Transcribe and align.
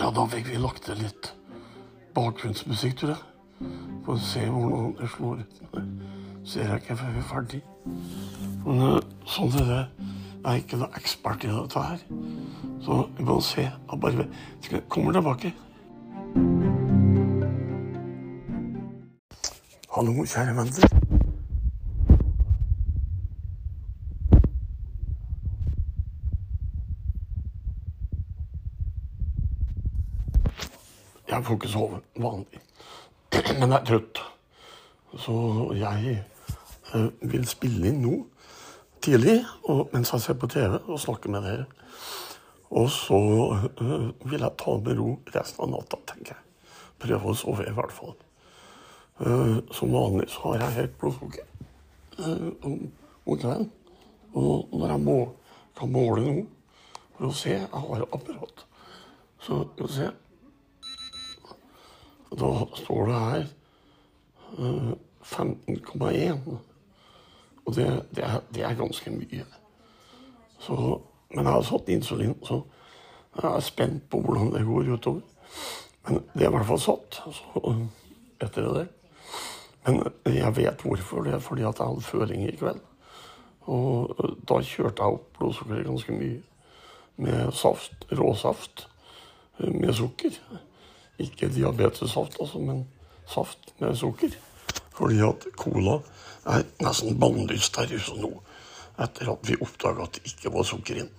Ja, 0.00 0.08
da 0.16 0.22
fikk 0.32 0.46
vi 0.48 0.56
lagt 0.56 0.86
til 0.86 0.96
litt 0.96 1.26
bakgrunnsmusikk, 2.16 2.94
tror 2.96 3.10
jeg. 3.12 3.66
For 4.06 4.14
å 4.14 4.22
se 4.24 4.46
hvordan 4.48 4.94
det 4.96 5.08
slår 5.12 5.42
ut. 5.42 5.58
Det 5.74 5.82
ser 6.48 6.70
jeg 6.70 6.80
ikke 6.80 6.96
før 7.02 7.12
vi 7.12 7.20
er 7.20 7.26
ferdig. 7.28 7.60
Men 8.64 8.80
eh, 8.86 9.10
sånn 9.28 9.58
er 9.60 9.68
det. 9.68 9.82
Jeg 10.06 10.48
er 10.54 10.62
ikke 10.62 10.80
noen 10.80 10.96
ekspert 11.02 11.44
i 11.44 11.52
dette 11.52 11.84
her. 11.84 12.08
Så 12.80 12.98
vi 13.18 13.28
må 13.28 13.36
se. 13.44 13.66
Jeg 13.68 14.00
bare 14.06 14.28
kommer 14.88 15.20
tilbake. 15.20 15.52
Hallo, 19.98 20.16
kjære 20.24 20.56
venner. 20.62 21.19
Jeg 31.40 31.46
får 31.46 31.56
ikke 31.56 31.68
sove 31.72 31.98
vanlig. 32.20 32.58
Men 33.58 33.70
jeg 33.70 33.76
er 33.78 33.84
trøtt. 33.88 34.18
Så 35.24 35.36
jeg 35.72 36.18
eh, 36.18 37.06
vil 37.32 37.46
spille 37.48 37.88
inn 37.88 38.02
nå 38.04 38.18
tidlig 39.00 39.38
og, 39.62 39.86
mens 39.94 40.12
jeg 40.12 40.20
ser 40.20 40.36
på 40.36 40.50
TV 40.52 40.76
og 40.82 41.00
snakker 41.00 41.32
med 41.32 41.48
dere. 41.48 41.64
Og 42.76 42.92
så 42.92 43.22
eh, 43.56 44.06
vil 44.28 44.44
jeg 44.44 44.58
ta 44.60 44.76
med 44.84 45.00
ro 45.00 45.16
resten 45.32 45.64
av 45.64 45.72
natta, 45.78 46.02
tenker 46.12 46.36
jeg. 46.36 46.76
Prøve 47.06 47.32
å 47.32 47.40
sove, 47.40 47.64
i 47.64 47.76
hvert 47.80 47.96
fall. 48.02 48.12
Eh, 49.24 49.58
som 49.72 49.96
vanlig 49.96 50.28
så 50.36 50.50
har 50.50 50.66
jeg 50.66 50.78
helt 50.82 50.96
blodsukker 51.00 51.44
om, 52.68 52.80
om 53.24 53.36
kvelden. 53.40 53.70
Og 54.36 54.74
når 54.76 54.90
jeg 54.92 55.08
må, 55.08 55.20
kan 55.72 55.96
måle 55.96 56.26
noe 56.28 56.48
for 57.14 57.32
å 57.32 57.36
se 57.46 57.62
Jeg 57.62 57.70
har 57.72 58.10
apparat. 58.12 58.66
Så 59.40 59.64
skal 59.72 59.88
vi 59.88 60.02
se. 60.02 60.16
Da 62.30 62.50
står 62.78 63.06
det 63.06 63.20
her 63.20 63.46
eh, 64.58 64.92
15,1. 65.22 66.58
Og 67.66 67.74
det, 67.74 67.86
det, 68.16 68.24
er, 68.24 68.40
det 68.54 68.62
er 68.64 68.74
ganske 68.78 69.10
mye. 69.10 69.44
Så, 70.60 70.76
men 71.34 71.44
jeg 71.44 71.52
har 71.52 71.62
satt 71.62 71.88
insulin, 71.88 72.36
så 72.44 72.62
jeg 73.36 73.50
er 73.50 73.60
spent 73.64 74.08
på 74.10 74.20
hvordan 74.20 74.52
det 74.54 74.66
går 74.66 74.94
utover. 74.94 75.20
Men 76.08 76.22
det 76.34 76.44
er 76.44 76.48
i 76.48 76.54
hvert 76.54 76.66
fall 76.66 76.80
satt 76.82 77.20
så, 77.34 77.74
etter 78.40 78.70
det. 78.74 78.86
Men 79.86 80.02
jeg 80.26 80.56
vet 80.56 80.82
hvorfor. 80.84 81.24
Det 81.24 81.34
er 81.34 81.44
fordi 81.44 81.62
at 81.62 81.78
jeg 81.78 81.86
hadde 81.86 82.00
føring 82.00 82.46
i 82.48 82.56
kveld. 82.56 82.80
Og 83.70 84.16
da 84.48 84.60
kjørte 84.64 85.02
jeg 85.02 85.18
opp 85.18 85.36
blodsukkeret 85.38 85.86
ganske 85.86 86.16
mye. 86.16 86.40
Med 87.20 87.52
saft, 87.52 88.06
råsaft 88.16 88.86
med 89.58 89.92
sukker. 89.94 90.36
Ikke 91.20 91.50
diabetessaft, 91.52 92.38
altså, 92.40 92.58
men 92.58 92.86
saft 93.28 93.74
med 93.80 93.96
sukker. 93.96 94.34
Fordi 94.96 95.20
at 95.24 95.46
cola 95.56 95.98
er 96.46 96.64
nesten 96.82 97.18
bannlyst 97.20 97.76
her 97.76 97.90
i 97.90 97.98
huset 97.98 98.20
nå. 98.20 98.30
Etter 99.00 99.30
at 99.32 99.48
vi 99.48 99.58
oppdaga 99.60 100.04
at 100.04 100.18
det 100.18 100.32
ikke 100.32 100.52
var 100.54 100.66
sukker 100.68 101.02
inn. 101.02 101.12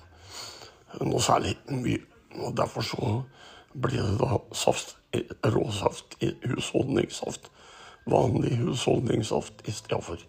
Noe 1.02 1.22
særlig 1.24 1.56
mye. 1.72 2.02
Og 2.42 2.54
derfor 2.58 2.86
så 2.86 3.08
blir 3.74 4.04
det 4.04 4.20
da 4.22 4.38
saft, 4.56 4.96
råsaft 5.44 6.18
husholdningssaft. 6.46 7.50
Vanlig 8.10 8.58
husholdningssaft 8.62 9.66
stedet 9.68 10.04
for. 10.04 10.22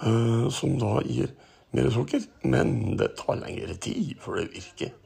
Uh, 0.00 0.48
som 0.48 0.78
da 0.80 1.00
gir 1.04 1.30
mer 1.76 1.90
sukker. 1.92 2.24
Men 2.42 2.96
det 2.98 3.14
tar 3.20 3.40
lengre 3.42 3.76
tid 3.76 4.16
før 4.22 4.40
det 4.40 4.50
virker. 4.54 4.96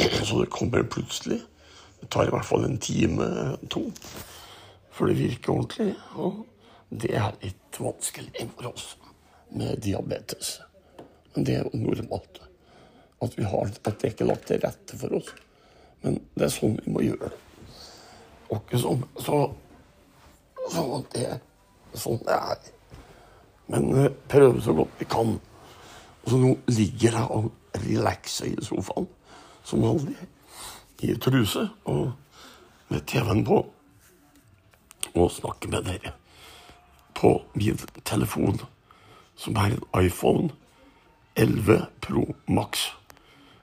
Så 0.26 0.42
det 0.42 0.50
kommer 0.50 0.82
plutselig. 0.82 1.40
Det 2.00 2.08
tar 2.10 2.28
i 2.28 2.32
hvert 2.32 2.48
fall 2.48 2.64
en 2.64 2.78
time, 2.80 3.26
to, 3.72 3.86
før 4.94 5.10
det 5.10 5.18
virker 5.18 5.52
ordentlig. 5.54 5.94
Og 6.16 6.44
det 6.90 7.12
er 7.16 7.36
litt 7.42 7.80
vanskelig 7.80 8.48
for 8.56 8.72
oss 8.72 8.86
med 9.54 9.82
diabetes. 9.84 10.58
Men 11.34 11.46
det 11.46 11.58
er 11.58 11.66
jo 11.66 11.82
normalt. 11.84 12.40
At, 13.20 13.36
vi 13.36 13.44
har, 13.44 13.68
at 13.84 14.00
det 14.00 14.14
ikke 14.14 14.24
er 14.24 14.30
lagt 14.32 14.48
til 14.48 14.62
rette 14.64 14.98
for 14.98 15.20
oss. 15.20 15.30
Men 16.00 16.18
det 16.34 16.46
er 16.46 16.54
sånn 16.54 16.78
vi 16.80 16.94
må 16.94 17.04
gjøre 17.04 17.28
det. 17.28 17.38
Og 18.50 18.56
ikke 18.58 18.80
sånn, 18.82 19.04
så, 19.20 19.40
at 20.72 21.14
det 21.14 21.26
er 21.28 21.38
sånn 22.00 22.22
det 22.24 22.38
er. 22.38 22.70
Men 23.70 23.86
uh, 23.94 24.08
prøve 24.30 24.62
så 24.64 24.74
godt 24.74 24.96
vi 24.98 25.06
kan. 25.10 25.36
Og 26.24 26.32
så 26.32 26.40
nå 26.40 26.54
ligger 26.72 27.20
jeg 27.20 27.28
og 27.36 27.50
relaxer 27.84 28.50
i 28.50 28.66
sofaen 28.66 29.06
som 29.66 29.84
vanlig 29.84 30.16
i 31.00 31.14
truse 31.16 31.68
og 31.88 32.12
med 32.90 33.06
TV-en 33.08 33.44
på 33.46 33.60
og 35.14 35.30
snakke 35.32 35.70
med 35.70 35.86
dere 35.88 36.12
på 37.16 37.34
min 37.54 37.78
telefon, 38.04 38.60
som 39.36 39.56
er 39.56 39.74
en 39.74 40.04
iPhone 40.04 40.50
11 41.36 41.86
Pro 42.00 42.34
Max. 42.48 42.90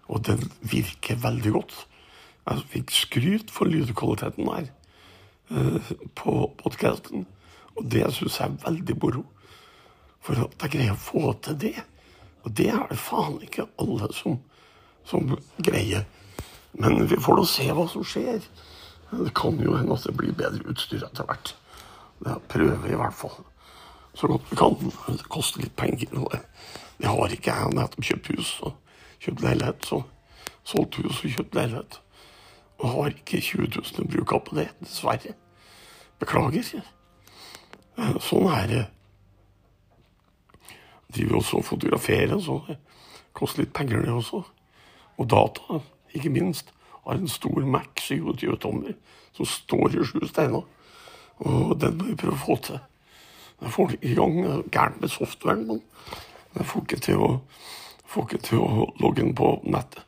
Og 0.08 0.26
den 0.26 0.52
virker 0.62 1.16
veldig 1.16 1.52
godt. 1.52 1.88
Jeg 2.48 2.68
fikk 2.74 2.92
skryt 2.92 3.52
for 3.52 3.68
lydkvaliteten 3.68 4.48
her 4.48 4.70
eh, 5.52 5.92
på 6.16 6.36
podkasten, 6.62 7.26
og 7.76 7.90
det 7.92 8.06
syns 8.16 8.40
jeg 8.40 8.52
er 8.52 8.62
veldig 8.66 8.98
moro. 9.02 9.26
For 10.22 10.48
at 10.48 10.64
jeg 10.64 10.76
greier 10.78 10.96
å 10.96 11.02
få 11.02 11.34
til 11.44 11.60
det. 11.62 11.76
Og 12.46 12.54
det 12.58 12.70
er 12.72 12.86
det 12.90 13.00
faen 13.02 13.42
ikke 13.44 13.68
alle 13.82 14.12
som, 14.16 14.40
som 15.08 15.34
greier. 15.64 16.06
Men 16.72 17.08
vi 17.08 17.20
får 17.22 17.38
nå 17.38 17.46
se 17.48 17.68
hva 17.74 17.88
som 17.90 18.06
skjer. 18.06 18.42
Det 19.12 19.34
kan 19.38 19.60
jo 19.64 19.78
hende 19.78 19.96
at 19.96 20.08
det 20.08 20.18
blir 20.18 20.36
bedre 20.36 20.66
utstyr 20.68 21.06
etter 21.08 21.28
hvert. 21.28 21.54
Det 22.24 22.36
prøver 22.52 22.82
vi 22.84 22.96
i 22.96 23.00
hvert 23.00 23.16
fall 23.16 23.38
så 24.18 24.28
godt 24.28 24.52
vi 24.52 24.56
kan. 24.56 24.76
Det 25.08 25.30
koster 25.30 25.62
litt 25.62 25.76
penger. 25.76 26.10
og 26.18 26.32
det, 26.98 27.08
har 27.08 27.30
ikke 27.30 27.52
jeg. 27.52 27.58
Jeg 27.58 27.64
har 27.64 27.74
nettopp 27.74 28.06
kjøpt 28.10 28.30
hus 28.34 28.52
og 28.66 28.74
kjøpt 29.22 29.44
leilighet. 29.46 29.86
Så 29.86 30.02
solgt 30.66 30.98
hus 30.98 31.24
og 31.24 31.34
kjøpt 31.36 31.56
leilighet. 31.56 32.00
Og 32.78 32.90
har 32.90 33.14
ikke 33.14 33.42
20 33.42 33.70
000 33.76 34.02
å 34.02 34.12
bruke 34.14 34.40
på 34.46 34.58
det, 34.58 34.68
dessverre. 34.82 35.36
Beklager. 36.20 36.72
Sånn 38.22 38.50
er 38.54 38.68
det. 38.72 38.84
Driver 41.14 41.40
også 41.40 41.62
og 41.62 41.66
fotograferer, 41.66 42.36
så 42.42 42.60
det 42.68 42.78
koster 43.38 43.64
litt 43.64 43.74
penger, 43.74 44.02
det 44.04 44.14
også. 44.14 44.42
Og 45.18 45.30
data, 45.30 45.80
ikke 46.20 46.34
minst. 46.34 46.74
Har 47.06 47.16
en 47.16 47.32
stor 47.32 47.64
Mac 47.64 48.02
27-tommer 48.04 48.98
som 49.38 49.48
står 49.48 49.96
i 49.96 50.06
sju 50.06 50.22
steiner. 50.28 50.66
Og 51.46 51.74
den 51.80 51.98
må 51.98 52.10
vi 52.10 52.18
prøve 52.20 52.36
å 52.36 52.44
få 52.44 52.58
til. 52.68 52.80
Jeg 53.62 53.74
får 53.74 53.96
i 54.06 54.14
gang 54.18 54.36
gærent 54.74 55.00
med 55.02 55.10
softwaren, 55.10 55.66
men 55.70 55.82
jeg 56.58 56.68
får 56.70 56.84
ikke 56.84 57.02
til 57.08 57.24
å, 57.26 57.32
ikke 58.22 58.42
til 58.46 58.62
å 58.62 58.88
logge 59.02 59.24
inn 59.24 59.34
på 59.38 59.56
nettet. 59.66 60.04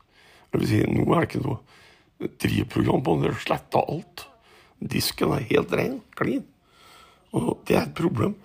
Det 0.50 0.62
vil 0.62 0.70
si, 0.70 0.80
Nå 0.90 1.06
er 1.14 1.24
det 1.24 1.30
ikke 1.30 1.44
noe 1.46 2.30
drivprogram 2.42 3.04
på 3.06 3.16
den. 3.16 3.30
Det 3.30 3.44
sletta 3.46 3.82
alt. 3.82 4.26
Disken 4.80 5.34
er 5.36 5.48
helt 5.50 5.74
ren, 5.76 6.00
klin. 6.18 6.46
Og 7.36 7.60
det 7.68 7.78
er 7.78 7.86
et 7.86 7.98
problem. 7.98 8.36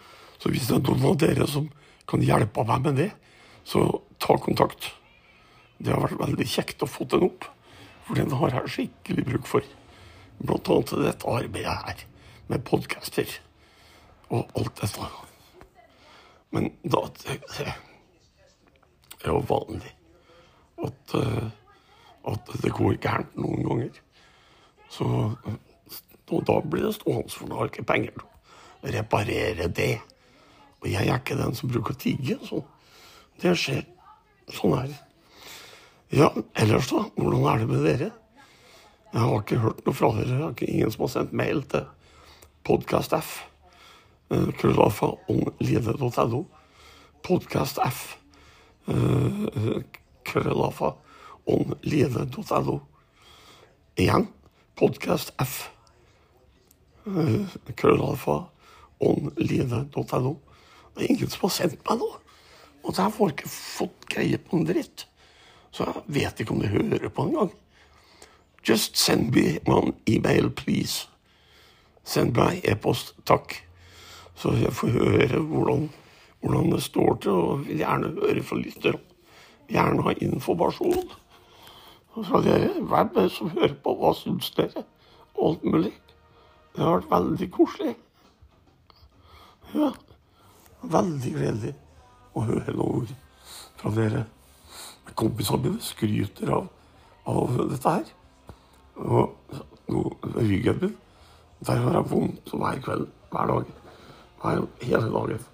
Så 0.40 0.52
hvis 0.52 0.68
det 0.68 0.78
er 0.78 0.84
noen 0.84 1.06
av 1.08 1.18
dere 1.20 1.48
som 1.48 1.70
kan 2.08 2.24
hjelpe 2.24 2.66
meg 2.68 2.84
med 2.84 3.00
det, 3.00 3.10
så 3.64 3.86
ta 4.20 4.36
kontakt. 4.40 4.90
Det 5.80 5.92
har 5.92 6.02
vært 6.04 6.20
veldig 6.20 6.48
kjekt 6.48 6.84
å 6.84 6.90
få 6.90 7.06
den 7.08 7.24
opp, 7.28 7.46
for 8.04 8.18
den 8.18 8.32
har 8.40 8.54
jeg 8.58 8.72
skikkelig 8.76 9.26
bruk 9.30 9.48
for. 9.48 9.66
Blant 10.44 10.70
annet 10.70 10.90
til 10.90 11.04
dette 11.06 11.30
arbeidet 11.30 11.76
her, 11.86 12.04
med 12.50 12.64
podcaster 12.68 13.30
og 14.28 14.50
alt 14.58 14.80
dette. 14.82 15.10
Men 16.54 16.70
da 16.84 17.04
det, 17.24 17.38
er 19.24 19.30
jo 19.30 19.40
vanlig 19.48 19.94
at, 20.84 21.14
eh, 21.16 21.46
at 22.30 22.56
det 22.62 22.72
går 22.76 22.98
gærent 23.00 23.38
noen 23.40 23.64
ganger. 23.64 24.02
Så 24.92 25.06
og 26.32 26.44
da 26.48 26.60
blir 26.60 26.86
det 26.86 26.94
stående, 26.96 27.32
for 27.32 27.50
da 27.50 27.58
har 27.60 27.70
ikke 27.70 27.86
penger 27.88 28.14
til 28.14 28.24
å 28.24 28.92
reparere 28.94 29.68
det. 29.68 29.94
Og 30.80 30.88
jeg 30.90 31.08
er 31.08 31.20
ikke 31.20 31.36
den 31.38 31.56
som 31.56 31.70
bruker 31.70 31.94
å 31.94 32.00
tigge. 32.00 32.38
Så 32.44 32.62
det 33.42 33.54
skjer. 33.60 33.84
Sånn 34.52 34.76
er 34.76 34.88
det. 34.92 35.00
Ja, 36.12 36.34
ellers, 36.54 36.90
da? 36.90 37.04
Hvordan 37.16 37.44
er 37.48 37.58
det 37.58 37.68
med 37.68 37.84
dere? 37.84 38.10
Jeg 39.14 39.20
har 39.20 39.40
ikke 39.40 39.60
hørt 39.62 39.84
noe 39.86 39.96
fra 39.96 40.10
dere. 40.12 40.28
Jeg 40.34 40.42
har 40.42 40.52
ikke 40.52 40.68
ingen 40.68 40.90
som 40.92 41.04
har 41.06 41.12
sendt 41.14 41.32
mail 41.32 41.62
til 41.72 41.86
podcastf. 42.66 43.38
Eh, 44.30 44.50
krøllalfa 44.60 45.14
online.no. 45.32 46.42
Podcast 47.24 47.80
F. 47.88 48.02
Eh, 48.88 49.80
krøllalfa 50.28 50.92
online.no. 51.46 52.76
Igjen 53.96 54.28
podcastf. 54.76 55.56
Eh, 57.06 57.56
krøllalfa 57.80 58.36
online.no. 59.00 60.36
Det 60.94 61.02
er 61.02 61.10
ingen 61.16 61.32
som 61.32 61.48
har 61.48 61.56
sendt 61.62 61.80
meg 61.88 62.04
noe. 62.04 62.20
Og 62.84 62.92
jeg 62.92 63.08
jeg 63.16 63.32
ikke 63.32 63.48
fått 63.56 64.08
greie 64.12 64.38
på 64.38 64.60
en 64.60 64.68
dritt. 64.68 65.08
Så 65.74 65.86
jeg 65.88 66.02
vet 66.14 66.40
ikke 66.40 66.54
om 66.54 66.62
de 66.62 66.70
hører 66.70 67.10
på 67.10 67.26
engang. 67.26 67.50
Just 68.68 68.96
send 68.96 69.34
me 69.34 69.58
one 69.66 69.92
email, 70.06 70.50
please. 70.50 71.08
Send 72.04 72.36
meg 72.38 72.62
e-post, 72.64 73.14
takk. 73.26 73.56
Så 74.38 74.54
jeg 74.60 74.72
får 74.72 74.94
høre 74.94 75.40
hvordan, 75.40 75.88
hvordan 76.40 76.72
det 76.72 76.82
står 76.82 77.18
til, 77.22 77.30
og 77.32 77.66
vil 77.66 77.82
gjerne 77.82 78.14
høre 78.20 78.42
fra 78.42 78.60
lytterne. 78.60 79.02
Gjerne 79.68 80.04
ha 80.04 80.14
informasjon 80.20 81.10
fra 82.14 82.40
dere. 82.44 82.70
Hvem 82.78 83.10
er 83.16 83.22
det 83.22 83.30
som 83.32 83.50
hører 83.50 83.74
på? 83.82 83.94
Hva 83.98 84.12
syns 84.14 84.50
dere? 84.54 84.84
Alt 85.42 85.64
mulig. 85.64 85.92
Det 86.74 86.84
har 86.84 87.00
vært 87.00 87.10
veldig 87.10 87.50
koselig. 87.54 87.96
Ja. 89.74 89.90
Veldig 90.84 91.34
gledelig 91.34 91.74
å 92.36 92.44
høre 92.44 92.76
noen 92.76 93.02
ord 93.02 93.14
fra 93.80 93.94
dere. 93.96 94.24
Kompisene 95.18 95.62
mine 95.62 95.84
skryter 95.84 96.52
av, 96.56 96.68
av 97.30 97.58
dette 97.70 97.94
her. 97.96 98.12
Og 99.04 99.34
ryggen 100.36 100.80
min, 100.82 100.94
der 101.64 101.82
har 101.82 101.98
jeg 101.98 102.10
vondt 102.10 102.54
hver 102.54 102.80
kveld, 102.84 103.08
hver 103.32 103.50
dag. 103.50 103.74
Hver, 104.42 104.64
hele 104.82 105.10
dagen. 105.14 105.46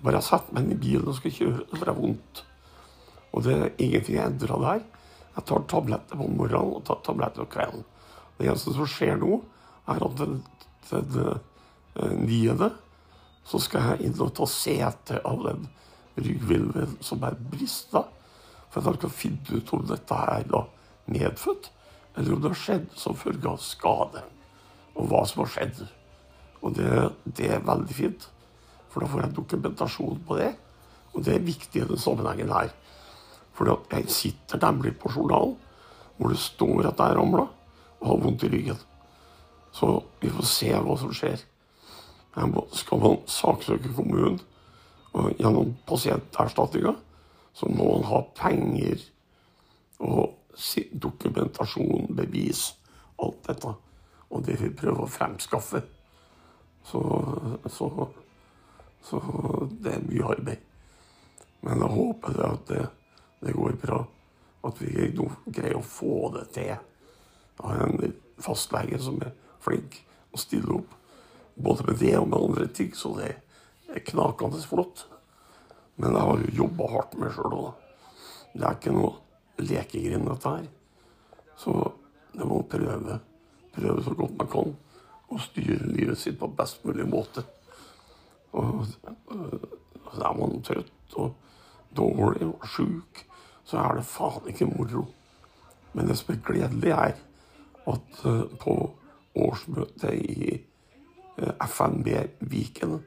Bare 0.00 0.18
jeg 0.18 0.28
setter 0.30 0.56
meg 0.56 0.64
inn 0.64 0.74
i 0.74 0.80
bilen 0.80 1.10
og 1.10 1.18
skal 1.18 1.34
kjøre, 1.36 1.66
så 1.68 1.80
får 1.80 1.92
jeg 1.92 2.00
vondt. 2.00 2.42
Og 3.30 3.44
det 3.46 3.56
er 3.56 3.72
ingenting 3.78 4.16
jeg 4.16 4.26
endrer 4.26 4.64
der. 4.64 4.84
Jeg 5.36 5.46
tar 5.46 5.66
tabletter 5.70 6.18
på 6.18 6.28
morgenen 6.28 6.76
og 6.76 6.84
tar 6.88 7.02
tabletter 7.06 7.44
på 7.44 7.54
kvelden. 7.54 7.84
Det 8.38 8.48
eneste 8.48 8.74
som 8.74 8.88
skjer 8.88 9.20
nå, 9.20 9.42
er 9.90 10.06
at 10.06 10.16
den, 10.18 10.40
den 10.90 12.24
niende 12.24 12.70
så 13.50 13.58
skal 13.62 13.92
jeg 13.92 14.08
inn 14.08 14.22
og 14.22 14.32
ta 14.36 14.46
sete 14.48 15.20
av 15.26 15.44
den 15.46 15.68
ryggvilven 16.20 16.98
som 17.04 17.22
er 17.26 17.36
brista. 17.52 18.04
For 18.70 18.86
jeg 18.86 19.00
ikke 19.00 19.12
finne 19.12 19.60
ut 19.60 19.72
om 19.74 19.86
dette 19.88 20.18
er 20.34 20.44
da 20.50 20.64
medfødt, 21.10 21.70
eller 22.16 22.34
om 22.34 22.42
det 22.42 22.52
har 22.52 22.60
skjedd 22.60 22.90
som 22.98 23.18
følge 23.18 23.48
av 23.50 23.62
skade. 23.62 24.22
Og 24.94 25.08
hva 25.10 25.24
som 25.26 25.44
har 25.44 25.50
skjedd. 25.54 25.80
Og 26.60 26.74
det, 26.76 26.90
det 27.24 27.48
er 27.54 27.64
veldig 27.66 27.96
fint, 27.96 28.26
for 28.90 29.02
da 29.02 29.08
får 29.10 29.24
jeg 29.24 29.36
dokumentasjon 29.38 30.20
på 30.26 30.38
det. 30.38 30.50
Og 31.14 31.24
det 31.26 31.34
er 31.34 31.46
viktig 31.46 31.80
i 31.80 31.84
denne 31.84 31.98
sammenhengen 31.98 32.52
her. 32.54 32.70
For 33.56 33.70
jeg 33.90 34.12
sitter 34.12 34.62
nemlig 34.62 34.94
på 35.00 35.10
journalen 35.12 35.56
hvor 36.20 36.32
det 36.32 36.40
står 36.42 36.90
at 36.90 37.00
jeg 37.00 37.16
ramla 37.16 37.46
og 38.00 38.06
har 38.06 38.18
vondt 38.20 38.44
i 38.44 38.50
ryggen. 38.52 38.78
Så 39.72 40.02
vi 40.20 40.30
får 40.32 40.48
se 40.48 40.70
hva 40.76 40.96
som 41.00 41.12
skjer. 41.16 41.40
Skal 42.76 43.00
man 43.00 43.20
saksøke 43.30 43.92
kommunen 43.96 44.38
gjennom 45.40 45.72
pasienterstatninga, 45.88 46.92
så 47.52 47.68
må 47.68 47.94
han 47.96 48.06
ha 48.08 48.20
penger 48.36 49.02
og 50.00 50.36
dokumentasjon, 50.92 52.10
bevis, 52.16 52.74
alt 53.20 53.42
dette. 53.46 53.74
Og 54.30 54.44
det 54.46 54.58
vil 54.60 54.76
prøve 54.76 55.04
å 55.04 55.10
fremskaffe. 55.10 55.82
Så, 56.86 57.00
så, 57.66 57.88
så 59.04 59.20
det 59.70 59.96
er 59.96 60.06
mye 60.06 60.30
arbeid. 60.36 60.66
Men 61.66 61.82
jeg 61.84 61.96
håper 61.96 62.40
at 62.46 62.64
det, 62.70 62.86
det 63.44 63.56
går 63.56 63.76
bra. 63.82 64.00
At 64.64 64.80
vi 64.80 65.10
greier 65.12 65.78
å 65.78 65.84
få 65.84 66.30
det 66.36 66.46
til. 66.56 66.72
Jeg 66.72 67.66
har 67.66 67.84
en 67.84 68.16
fastlege 68.40 69.00
som 69.00 69.20
er 69.24 69.34
flink 69.60 70.00
og 70.30 70.40
stiller 70.40 70.80
opp. 70.80 70.96
Både 71.60 71.84
med 71.88 72.00
det 72.00 72.14
og 72.18 72.28
med 72.28 72.40
andre 72.40 72.68
ting. 72.72 72.92
Så 72.96 73.12
det 73.18 73.34
er 73.90 74.04
knakende 74.06 74.60
flott. 74.64 75.06
Men 76.00 76.16
jeg 76.16 76.26
har 76.26 76.44
jo 76.44 76.52
jobba 76.62 76.90
hardt 76.94 77.16
med 77.20 77.34
sjøl 77.34 77.56
òg. 77.56 77.72
Det 78.54 78.64
er 78.64 78.76
ikke 78.78 78.94
noe 78.96 79.10
lekegrind, 79.60 80.28
dette 80.30 80.54
her. 80.54 80.68
Så 81.60 81.74
det 82.32 82.46
må 82.48 82.62
prøve, 82.70 83.18
prøve 83.74 84.04
så 84.04 84.14
godt 84.16 84.38
man 84.38 84.50
kan 84.50 84.72
å 85.30 85.38
styre 85.38 85.90
livet 85.92 86.18
sitt 86.18 86.38
på 86.40 86.48
best 86.56 86.84
mulig 86.86 87.06
måte. 87.08 87.44
Og, 88.56 88.86
og 89.30 90.16
er 90.16 90.38
man 90.38 90.62
trøtt 90.66 91.18
og 91.20 91.36
dårlig 91.94 92.48
og 92.48 92.66
sjuk, 92.70 93.24
så 93.66 93.82
er 93.84 94.00
det 94.00 94.08
faen 94.08 94.48
ikke 94.50 94.70
moro. 94.70 95.04
Men 95.92 96.08
det 96.08 96.16
som 96.18 96.34
er 96.34 96.42
gledelig, 96.46 96.94
er 96.94 97.14
at 97.90 98.24
uh, 98.24 98.46
på 98.62 98.74
årsmøtet 99.38 100.10
i 100.14 100.50
uh, 101.38 101.54
FNB 101.66 102.10
Viken 102.50 103.00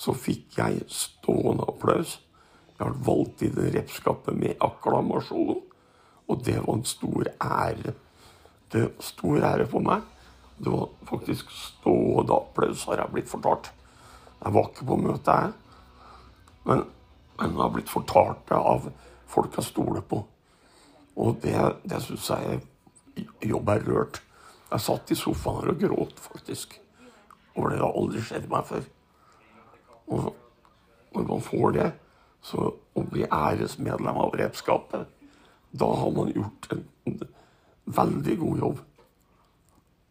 så 0.00 0.14
fikk 0.16 0.56
jeg 0.56 0.84
stående 0.88 1.66
applaus. 1.68 2.16
Jeg 2.78 2.86
har 2.86 3.00
valgt 3.04 3.42
i 3.44 3.50
det 3.52 3.74
repskapet 3.74 4.36
med 4.36 4.62
akklamasjon, 4.64 5.58
og 6.30 6.44
det 6.46 6.56
var 6.62 6.78
en 6.78 6.86
stor 6.88 7.28
ære. 7.36 7.92
Det 8.72 8.86
var 8.86 9.04
stor 9.04 9.44
ære 9.50 9.66
for 9.68 9.84
meg. 9.84 10.06
Det 10.56 10.72
var 10.72 10.88
faktisk 11.08 11.50
stående 11.52 12.32
applaus, 12.36 12.86
har 12.88 13.02
jeg 13.02 13.12
blitt 13.12 13.28
fortalt. 13.28 13.68
Jeg 14.40 14.54
var 14.56 14.70
ikke 14.70 14.86
på 14.88 14.96
møtet, 14.96 15.34
jeg. 15.34 15.52
Men 16.64 16.84
jeg 17.40 17.56
har 17.58 17.74
blitt 17.74 17.92
fortalt 17.92 18.40
det 18.48 18.56
av 18.56 18.86
folk 19.28 19.58
jeg 19.58 19.68
stoler 19.68 20.04
på. 20.04 20.22
Og 21.20 21.36
det, 21.42 21.56
det 21.84 22.00
syns 22.04 22.30
jeg 22.32 22.62
jobb 23.44 23.68
er 23.74 23.84
rørt. 23.84 24.22
Jeg 24.70 24.84
satt 24.86 25.12
i 25.12 25.18
sofaen 25.18 25.60
her 25.60 25.74
og 25.74 25.84
gråt, 25.84 26.24
faktisk. 26.24 26.78
Over 27.56 27.74
det 27.74 27.82
har 27.82 28.00
aldri 28.00 28.24
skjedd 28.24 28.48
meg 28.52 28.64
før. 28.68 28.88
Og 30.10 30.30
når 31.14 31.26
man 31.28 31.42
får 31.44 31.74
det, 31.76 31.88
så 32.42 32.70
å 32.70 33.04
bli 33.06 33.26
æresmedlem 33.26 34.18
av 34.20 34.34
repskapet, 34.40 35.08
da 35.70 35.86
har 35.86 36.12
man 36.14 36.32
gjort 36.34 36.70
en, 36.74 36.84
en 37.06 37.20
veldig 38.00 38.36
god 38.40 38.62
jobb. 38.64 38.80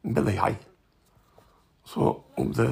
Mener 0.10 0.36
jeg. 0.38 0.60
Så 1.90 2.14
om 2.40 2.54
det 2.56 2.70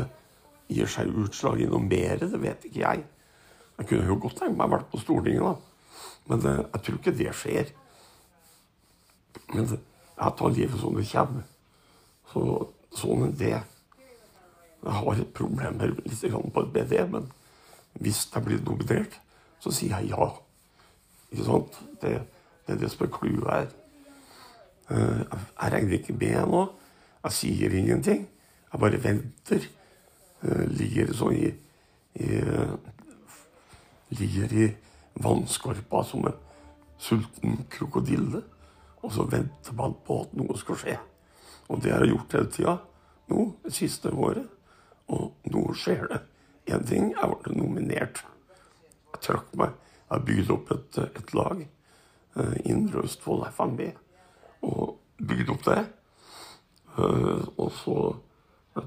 gir 0.71 0.89
seg 0.91 1.11
utslag 1.23 1.61
i 1.61 1.69
noe 1.69 1.83
mer, 1.83 2.19
det 2.21 2.39
vet 2.41 2.67
ikke 2.67 2.83
jeg. 2.83 3.03
Jeg 3.77 3.89
kunne 3.89 4.09
jo 4.09 4.19
godt 4.21 4.39
tenkt 4.41 4.57
meg 4.57 4.69
å 4.69 4.75
være 4.75 4.89
på 4.91 5.01
Stortinget, 5.01 5.43
da. 5.43 6.05
Men 6.27 6.41
det, 6.43 6.55
jeg 6.73 6.83
tror 6.85 6.99
ikke 6.99 7.15
det 7.17 7.33
skjer. 7.39 7.71
Men 9.53 9.69
det, 9.69 9.79
jeg 10.17 10.35
tar 10.39 10.55
livet 10.55 10.81
som 10.81 10.97
det 10.97 11.07
kommer. 11.11 11.45
Så 12.31 12.43
sånn 12.97 13.27
er 13.29 13.35
det. 13.39 13.59
Jeg 14.83 14.93
har 14.93 15.19
et 15.19 15.33
problem 15.33 15.79
litt 15.81 16.25
på 16.53 16.63
et 16.63 16.73
BD, 16.73 16.99
men 17.11 17.31
hvis 17.99 18.25
det 18.33 18.43
blir 18.45 18.61
nominert, 18.65 19.19
så 19.59 19.73
sier 19.73 19.97
jeg 19.97 20.11
ja. 20.13 20.29
Ikke 21.31 21.45
sant? 21.47 21.79
Det, 22.01 22.13
det 22.67 22.75
er 22.75 22.81
det 22.81 22.91
som 22.93 23.05
er 23.05 23.13
clouet 23.13 23.47
her. 23.51 23.71
Eh, 24.89 25.23
jeg 25.25 25.73
regner 25.73 25.97
ikke 25.97 26.13
med 26.13 26.51
nå. 26.51 26.65
Jeg 27.25 27.37
sier 27.39 27.73
ingenting. 27.75 28.27
Jeg 28.71 28.79
bare 28.79 29.03
venter. 29.03 29.65
Jeg 30.43 30.67
ligger 30.77 31.13
sånn 31.17 31.35
i, 31.35 31.49
i 32.21 32.43
Ligger 34.07 34.53
i 34.55 34.67
vannskorpa 35.19 35.99
som 36.07 36.29
en 36.29 36.37
sulten 37.01 37.65
krokodille. 37.73 38.39
Og 39.03 39.11
så 39.13 39.25
venter 39.27 39.75
man 39.75 39.97
på 40.05 40.21
at 40.23 40.37
noe 40.37 40.55
skal 40.59 40.79
skje. 40.79 40.95
Og 41.67 41.81
det 41.83 41.91
har 41.91 42.05
jeg 42.05 42.13
gjort 42.13 42.37
hele 42.37 42.51
tida 42.53 42.75
nå, 43.27 43.41
det 43.65 43.73
siste 43.75 44.13
året. 44.15 44.47
Og 45.13 45.51
nå 45.51 45.63
skjer 45.77 46.07
det. 46.11 46.21
Én 46.67 46.83
ting, 46.87 47.11
jeg 47.15 47.39
ble 47.43 47.55
nominert. 47.55 48.23
Jeg 49.13 49.23
trakk 49.23 49.53
meg. 49.59 49.75
Jeg 50.11 50.25
bygde 50.27 50.55
opp 50.55 50.71
et, 50.75 50.99
et 51.07 51.33
lag. 51.35 51.63
Uh, 52.35 52.55
Indre 52.67 53.05
Østfold 53.07 53.45
FMB. 53.55 53.85
Og 54.67 54.97
bygde 55.17 55.53
opp 55.55 55.63
det. 55.67 55.79
Uh, 56.97 57.45
og 57.55 57.71
så 57.77 57.97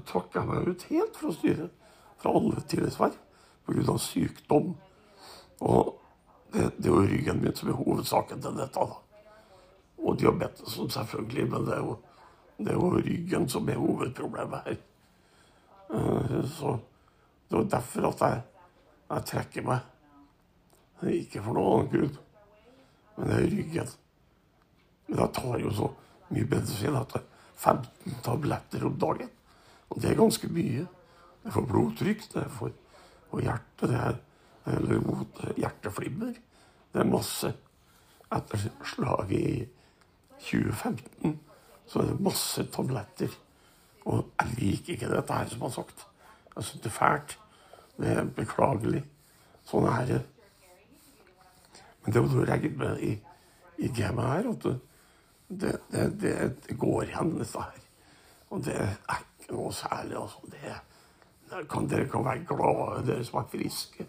trakk 0.07 0.37
jeg 0.37 0.49
meg 0.49 0.69
ut 0.69 0.85
helt 0.91 1.17
fra 1.17 1.33
styret. 1.35 1.73
Fra 2.21 2.35
alle 2.37 2.61
tillitsverv. 2.69 3.17
Pga. 3.65 3.97
sykdom. 3.97 4.75
Og 5.61 5.97
det, 6.53 6.69
det, 6.77 6.85
er 6.85 6.93
jo 6.93 7.07
ryggen 7.07 7.41
min 7.41 7.55
som 7.55 7.69
er 7.71 7.79
hovedsaken 7.79 8.45
til 8.45 8.61
dette. 8.61 8.85
da. 8.85 9.01
Og 10.01 10.17
diabetes 10.19 10.77
selvfølgelig, 10.77 11.49
men 11.49 11.65
det 11.65 11.75
er, 11.77 11.83
jo, 11.85 11.97
det 12.57 12.73
er 12.73 12.79
jo 12.79 12.93
ryggen 12.97 13.49
som 13.49 13.69
er 13.69 13.81
hovedproblemet 13.81 14.65
her. 14.65 14.79
Eh, 15.91 16.45
så 16.51 16.77
det 17.49 17.57
var 17.57 17.69
derfor 17.75 18.07
at 18.11 18.23
jeg, 18.25 18.41
jeg 19.09 19.27
trekker 19.31 19.67
meg. 19.67 19.87
Ikke 21.11 21.41
for 21.41 21.57
noe 21.57 21.75
annet 21.75 21.93
grunn, 21.95 22.17
men 23.17 23.29
det 23.31 23.37
er 23.37 23.51
ryggen. 23.55 23.93
Men 25.07 25.21
jeg 25.23 25.33
tar 25.37 25.61
jo 25.63 25.71
så 25.73 25.87
mye 26.31 26.49
medisin 26.51 26.97
at 26.99 27.15
det 27.15 27.21
er 27.21 27.29
15 27.61 28.19
tabletter 28.25 28.85
om 28.87 28.99
dagen. 29.01 29.31
Og 29.89 30.01
det 30.01 30.11
er 30.11 30.19
ganske 30.21 30.49
mye. 30.53 30.85
Det 31.41 31.49
er 31.49 31.55
for 31.55 31.67
blodtrykk, 31.67 32.27
det 32.33 32.43
er 32.43 32.53
for, 32.53 32.75
og 33.31 33.41
hjerte, 33.41 33.89
det 33.89 33.97
er 33.97 34.19
eller 34.65 35.01
mot 35.01 35.41
hjerteflimmer. 35.57 36.35
Det 36.93 37.01
er 37.01 37.09
masse. 37.09 37.53
Etter 38.31 38.67
slaget 38.87 39.31
i 39.35 39.65
2015 40.45 41.39
så 41.89 41.99
er 41.99 42.11
det 42.11 42.23
masse 42.23 42.63
tabletter. 42.71 43.33
Og 44.05 44.31
jeg 44.39 44.55
liker 44.57 44.93
ikke 44.93 45.09
dette 45.11 45.33
her, 45.33 45.49
som 45.49 45.65
har 45.65 45.73
sagt. 45.75 46.05
Jeg 46.55 46.63
syns 46.63 46.83
det 46.83 46.91
er 46.91 46.97
fælt. 46.97 47.37
Det 48.01 48.13
er 48.17 48.31
beklagelig. 48.35 49.03
Sånn 49.69 49.87
er 49.91 50.07
det. 50.09 50.21
Men 52.01 52.15
det 52.15 52.23
må 52.23 52.31
du 52.31 52.45
regne 52.47 52.71
med 52.77 53.03
i, 53.05 53.11
i 53.77 53.91
gamet 53.93 54.31
her. 54.31 54.49
at 54.51 54.63
det, 55.51 55.75
det, 55.91 56.05
det, 56.21 56.33
det 56.67 56.77
går 56.79 57.03
igjen, 57.09 57.35
dette 57.37 57.61
her. 57.61 57.83
Og 58.51 58.63
det 58.65 58.77
er 58.79 59.21
ikke 59.21 59.53
noe 59.53 59.73
særlig. 59.75 60.17
altså. 60.17 60.49
Det, 60.51 60.73
det 61.51 61.67
kan, 61.69 61.87
dere 61.91 62.09
kan 62.09 62.25
være 62.25 62.45
glade, 62.47 63.05
dere 63.07 63.27
som 63.27 63.39
er 63.41 63.51
friske. 63.51 64.07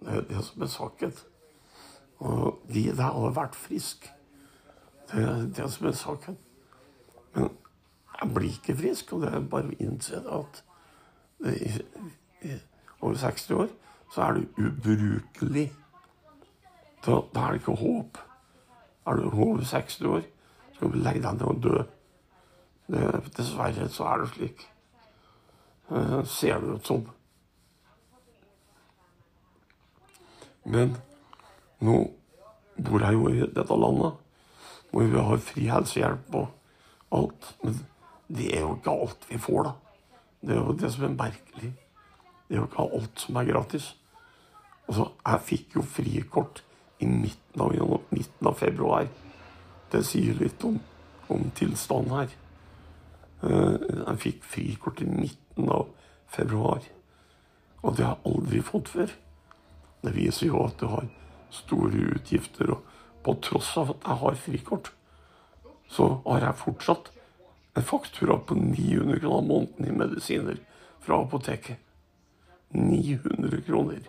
Det 0.00 0.12
er 0.12 0.26
det 0.28 0.44
som 0.44 0.62
er 0.62 0.72
saken. 0.72 1.14
Og 2.18 2.62
de 2.72 2.84
der 2.90 3.02
har 3.02 3.36
vært 3.36 3.56
friske. 3.56 4.10
Det 5.12 5.22
er 5.22 5.46
det 5.56 5.70
som 5.72 5.86
er 5.86 5.96
saken. 5.96 6.38
Men 7.34 7.50
jeg 8.20 8.34
blir 8.34 8.50
ikke 8.50 8.76
frisk, 8.76 9.12
og 9.12 9.22
det 9.22 9.32
er 9.34 9.48
bare 9.50 9.72
å 9.72 9.78
innse 9.82 10.20
at 10.38 10.62
i, 11.46 11.72
i, 12.48 12.54
over 13.00 13.18
60 13.20 13.58
år 13.60 13.68
så 14.14 14.22
er 14.22 14.38
du 14.38 14.62
ubrukelig. 14.62 15.66
Da, 17.04 17.18
da 17.34 17.42
er 17.42 17.52
det 17.52 17.60
ikke 17.60 17.76
håp. 17.80 18.18
Er 19.06 19.20
du 19.20 19.28
over 19.28 19.64
60 19.64 20.08
år, 20.08 20.24
så 20.70 20.78
skal 20.78 20.94
du 20.94 20.98
legge 21.02 21.22
deg 21.22 21.36
ned 21.36 21.46
og 21.50 21.60
dø. 21.62 21.82
Det, 22.86 23.02
dessverre 23.36 23.88
så 23.92 24.08
er 24.12 24.22
det 24.22 24.30
slik. 24.32 24.66
Eh, 25.90 26.24
ser 26.24 26.60
det 26.60 26.78
ut 26.78 26.86
som. 26.86 27.04
Men 30.64 30.96
nå 31.78 31.98
bor 32.76 33.02
jeg 33.04 33.14
jo 33.14 33.28
i 33.30 33.44
dette 33.54 33.76
landet 33.78 34.22
hvor 34.90 35.06
vi 35.12 35.20
har 35.28 35.42
fri 35.44 35.66
helsehjelp 35.70 36.34
og 36.40 36.48
alt. 37.14 37.52
Men 37.62 37.78
det 38.28 38.48
er 38.56 38.64
jo 38.64 38.74
ikke 38.76 38.94
alt 38.94 39.26
vi 39.30 39.38
får, 39.38 39.68
da. 39.68 39.72
Det 40.46 40.54
er 40.54 40.60
jo 40.62 40.78
det 40.78 40.92
som 40.94 41.04
er 41.06 41.18
merkelig. 41.18 41.70
Det 42.46 42.54
er 42.54 42.60
jo 42.60 42.66
ikke 42.68 42.88
alt 42.96 43.22
som 43.22 43.36
er 43.36 43.48
gratis. 43.50 43.92
Altså, 44.86 45.10
jeg 45.26 45.46
fikk 45.50 45.76
jo 45.76 45.82
frikort 45.82 46.62
i 47.02 47.06
midten 47.10 47.62
av, 47.62 47.74
midten 48.10 48.48
av 48.48 48.58
februar. 48.58 49.08
Det 49.92 50.02
sier 50.06 50.38
litt 50.38 50.64
om, 50.66 50.78
om 51.32 51.48
tilstanden 51.58 52.14
her. 52.14 52.34
Eh, 53.42 53.86
jeg 54.06 54.22
fikk 54.22 54.44
frikort 54.46 55.02
i 55.02 55.08
midten 55.10 55.70
av 55.72 55.88
februar. 56.30 56.86
Og 57.82 57.96
det 57.96 58.06
har 58.06 58.16
jeg 58.16 58.32
aldri 58.32 58.62
fått 58.66 58.90
før. 58.94 59.14
Det 60.02 60.14
viser 60.14 60.50
jo 60.50 60.62
at 60.66 60.78
du 60.80 60.86
har 60.90 61.08
store 61.54 62.12
utgifter. 62.16 62.74
Og 62.74 62.94
på 63.26 63.34
tross 63.42 63.72
av 63.80 63.96
at 63.96 64.06
jeg 64.06 64.22
har 64.22 64.40
frikort, 64.46 64.92
så 65.90 66.08
har 66.26 66.48
jeg 66.48 66.62
fortsatt 66.62 67.10
en 67.76 67.82
faktura 67.82 68.38
på 68.38 68.54
900 68.54 69.20
kroner 69.20 69.48
måneden 69.48 69.86
i 69.86 69.92
medisiner 69.92 70.56
fra 71.00 71.22
apoteket. 71.22 71.76
900 72.68 73.60
kroner. 73.66 74.00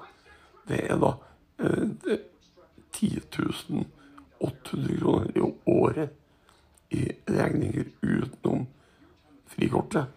Det 0.68 0.80
er 0.92 1.02
da 1.02 1.12
eh, 1.60 2.16
10 2.96 3.22
800 4.40 4.98
kroner 5.00 5.38
i 5.38 5.44
året 5.66 6.10
i 6.90 7.04
regninger 7.28 7.92
utenom 8.02 8.66
frikortet. 9.52 10.08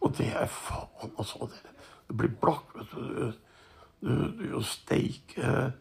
Og 0.00 0.14
det 0.18 0.32
er 0.34 0.50
faen, 0.50 1.14
altså. 1.18 1.46
Det, 1.46 1.74
det 2.08 2.16
blir 2.18 2.36
blakk, 2.42 2.74
vet 2.74 2.94
du. 2.96 3.32
Du, 4.00 4.10
du, 4.10 4.54
du 4.56 4.62
steike 4.66 5.72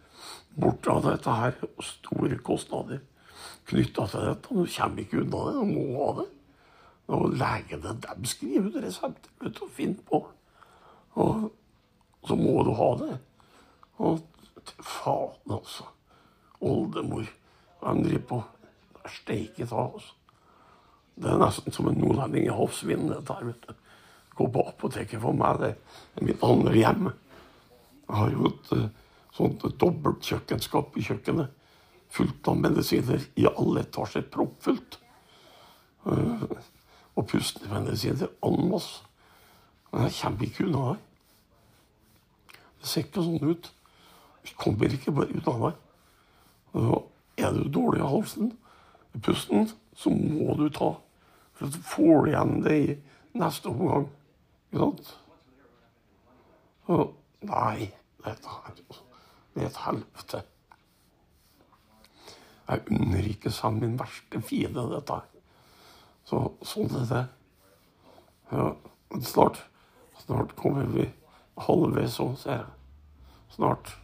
bort 0.53 0.87
av 0.91 1.07
dette 1.09 1.39
her. 1.41 1.63
Store 1.81 2.37
kostnader 2.45 3.01
knytta 3.69 4.05
til 4.11 4.27
dette. 4.29 4.53
Du 4.53 4.67
kommer 4.69 5.01
ikke 5.01 5.23
unna 5.23 5.47
det. 5.47 5.55
Du 5.55 5.73
må 5.73 5.87
ha 6.03 6.11
det. 6.21 6.33
Og 7.09 7.33
legene 7.33 7.95
de 8.03 8.29
skriver 8.29 8.69
ut 8.69 8.83
resepter 8.83 9.31
vet 9.41 9.55
du, 9.57 9.63
og 9.65 9.73
finner 9.73 10.05
på. 10.05 10.21
Og 11.19 11.49
så 12.27 12.37
må 12.37 12.61
du 12.67 12.71
ha 12.77 12.89
det. 12.99 13.17
Og 13.97 14.21
faen, 14.85 15.55
altså. 15.55 15.87
Oldemor. 16.61 17.25
De 17.81 17.93
driver 18.03 18.25
på? 18.29 18.41
Steike 19.09 19.65
ta, 19.65 19.87
altså. 19.87 20.15
Det 21.19 21.27
er 21.33 21.41
nesten 21.41 21.75
som 21.75 21.89
en 21.89 21.97
nordlending 21.99 22.45
i 22.47 22.55
havsvinden, 22.55 23.11
dette 23.11 23.35
vet 23.43 23.65
du. 23.67 23.73
Gå 24.39 24.47
på 24.53 24.63
apoteket 24.69 25.19
for 25.19 25.35
meg, 25.35 25.59
det 25.59 25.73
er 26.15 26.27
mitt 26.29 26.43
andre 26.45 26.75
hjem. 26.77 27.09
Jeg 28.05 28.15
har 28.21 28.31
jo 28.31 28.47
et 28.47 28.69
uh, 28.77 28.85
sånt 29.35 29.65
dobbelt 29.81 30.23
kjøkkenskap 30.23 30.95
i 30.95 31.03
kjøkkenet. 31.09 31.51
Fullt 32.09 32.47
av 32.49 32.61
medisiner 32.61 33.25
i 33.37 33.45
alle 33.49 33.83
etasjer. 33.83 34.23
Proppfullt. 34.31 34.99
Uh, 36.07 36.45
og 37.19 37.27
pustemedisiner 37.27 38.31
en 38.45 38.65
masse. 38.71 39.03
Men 39.91 40.07
jeg 40.07 40.15
kommer 40.21 40.45
ikke 40.45 40.65
unna 40.67 40.87
det. 40.93 40.97
Det 42.79 42.87
ser 42.87 43.05
ikke 43.05 43.25
sånn 43.25 43.49
ut. 43.51 43.69
Vi 44.45 44.55
kommer 44.59 44.93
ikke 44.95 45.13
bare 45.15 45.35
ut 45.35 45.49
av. 45.51 45.65
Og 46.79 47.39
er 47.39 47.55
du 47.55 47.65
dårlig 47.73 48.03
i 48.03 48.09
halsen, 48.09 48.51
i 49.15 49.21
pusten, 49.25 49.71
så 49.97 50.13
må 50.13 50.55
du 50.59 50.69
ta. 50.73 50.93
For 51.57 51.71
så 51.73 51.81
får 51.83 52.21
du 52.23 52.29
igjen 52.31 52.61
det 52.63 52.77
i 52.77 52.95
neste 53.39 53.71
omgang. 53.71 54.07
Ikke 54.69 54.85
sant? 54.85 55.11
Så 56.85 57.01
nei, 57.49 57.89
dette 58.23 58.53
her 58.53 58.79
Det 58.79 59.65
er 59.65 59.67
et 59.67 59.83
helvete. 59.83 60.43
Jeg 62.69 62.85
unner 62.93 63.27
ikke 63.27 63.51
selv 63.51 63.81
min 63.81 63.97
verste 63.99 64.41
fiende 64.45 64.85
dette 64.93 65.17
her. 65.17 65.38
Så 66.29 66.43
sånn 66.61 66.91
er 66.93 67.07
det. 67.09 67.23
Ja, 68.51 68.65
snart, 69.25 69.63
snart 70.21 70.53
kommer 70.59 70.85
vi 70.93 71.07
halvveis 71.65 72.19
òg, 72.21 72.35
ser 72.37 72.59
jeg. 72.59 72.67
Snart. 73.55 73.95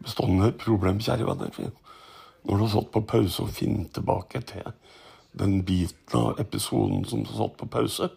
Bestående 0.00 0.48
problem, 0.60 1.00
kjære 1.04 1.28
venner. 1.28 1.74
Når 2.44 2.56
du 2.56 2.64
har 2.64 2.72
satt 2.72 2.90
på 2.92 3.04
pause 3.08 3.44
og 3.44 3.52
finner 3.56 3.88
tilbake 3.92 4.40
til 4.48 4.72
den 5.36 5.58
biten 5.66 6.18
av 6.18 6.40
episoden 6.40 7.04
som 7.08 7.24
du 7.24 7.32
har 7.32 7.44
satt 7.44 7.58
på 7.60 7.68
pause, 7.68 8.08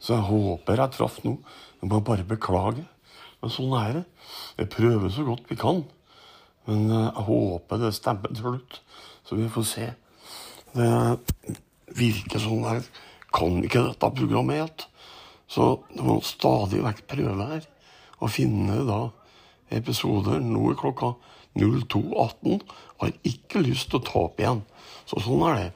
så 0.00 0.16
jeg 0.16 0.28
håper 0.28 0.80
jeg 0.80 0.94
traff 0.96 1.18
noe. 1.24 1.40
Jeg 1.80 1.90
må 1.92 2.00
bare 2.04 2.24
beklage. 2.28 2.84
Men 3.40 3.52
sånn 3.52 3.72
er 3.76 3.98
det. 3.98 4.04
Vi 4.56 4.66
prøver 4.72 5.12
så 5.12 5.24
godt 5.28 5.48
vi 5.50 5.56
kan. 5.60 5.82
Men 6.68 6.88
eh, 6.88 7.10
jeg 7.10 7.26
håper 7.28 7.80
det 7.82 7.92
stemmer 7.96 8.32
til 8.32 8.40
slutt. 8.44 8.80
Så 9.24 9.36
vi 9.36 9.48
får 9.52 9.68
se. 9.68 9.90
Det 10.74 11.54
virker 11.94 12.42
sånn 12.42 12.64
jeg 12.66 12.82
kan 13.34 13.60
ikke 13.62 13.84
dette 13.88 14.10
programmet 14.18 14.60
helt. 14.60 14.86
Så 15.50 15.68
det 15.92 16.02
må 16.02 16.18
stadig 16.24 16.82
vekk 16.82 17.04
prøve 17.10 17.48
her 17.52 17.68
å 18.22 18.30
finne 18.32 18.80
da 18.88 19.00
episoder. 19.74 20.42
Nå 20.42 20.70
er 20.72 20.78
klokka 20.80 21.14
02.18. 21.58 22.62
Har 23.02 23.12
ikke 23.26 23.62
lyst 23.62 23.90
til 23.92 24.00
å 24.00 24.06
ta 24.06 24.22
opp 24.26 24.40
igjen. 24.42 24.62
Så 25.06 25.22
sånn 25.22 25.44
er 25.50 25.60
det. 25.60 25.68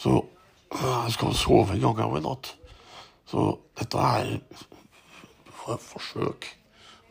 Så 0.00 0.18
jeg 0.74 1.14
skal 1.16 1.36
sove 1.38 1.76
en 1.76 1.84
gang 1.84 2.16
i 2.18 2.22
natt. 2.24 2.54
Så 3.28 3.50
dette 3.78 4.06
er 4.18 4.36
et 4.36 5.84
forsøk. 5.84 6.48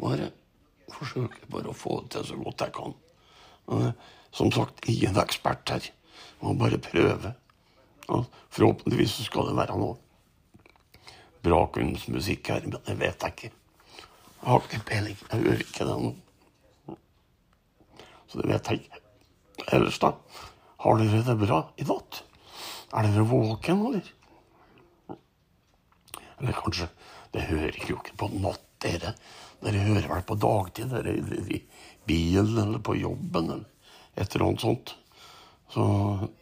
Bare 0.01 0.31
forsøker 0.93 1.49
bare 1.51 1.71
å 1.71 1.77
få 1.77 2.01
det 2.03 2.15
til 2.17 2.29
så 2.31 2.39
godt 2.41 2.65
jeg 2.65 2.75
kan. 2.77 2.97
Som 4.33 4.51
sagt, 4.53 4.85
ingen 4.89 5.17
ekspert 5.21 5.69
her. 5.73 5.91
Må 6.43 6.53
bare 6.59 6.81
prøve. 6.83 7.33
Forhåpentligvis 8.53 9.17
så 9.17 9.27
skal 9.27 9.47
det 9.47 9.57
være 9.57 9.77
noe 9.79 9.95
bra 11.43 11.59
kunstmusikk 11.75 12.51
her, 12.53 12.65
men 12.65 12.75
det 12.75 12.95
vet 12.99 13.23
jeg 13.23 13.35
ikke. 13.35 13.51
Jeg 14.43 14.49
har 14.49 14.67
ikke 14.67 14.85
peiling. 14.87 15.17
Jeg 15.29 15.45
hører 15.45 15.63
ikke 15.63 15.87
det 15.87 15.95
nå. 16.03 16.11
Så 18.27 18.39
det 18.41 18.49
vet 18.49 18.69
jeg 18.69 18.81
ikke. 18.81 19.01
Ellers, 19.75 19.99
da? 20.03 20.13
Har 20.83 20.99
dere 20.99 21.23
det 21.27 21.35
bra 21.39 21.59
i 21.79 21.87
natt? 21.87 22.23
Er 22.93 23.07
dere 23.07 23.25
våken, 23.27 23.85
eller? 23.87 24.11
Eller 26.39 26.59
kanskje 26.59 26.89
Det 27.33 27.41
hører 27.47 27.77
jo 27.89 27.95
ikke 27.97 28.17
på 28.19 28.27
natt, 28.43 28.65
dere. 28.83 29.15
Dere 29.63 29.85
hører 29.87 30.09
vel 30.11 30.25
på 30.27 30.35
dagtid, 30.37 30.91
dere 30.91 31.15
i 31.49 31.61
bilen 32.05 32.59
eller 32.61 32.83
på 32.83 32.93
jobben 32.99 33.47
eller 33.49 33.63
et 34.13 34.35
eller 34.35 34.51
annet 34.51 34.61
sånt. 34.61 34.93
Så 35.73 35.85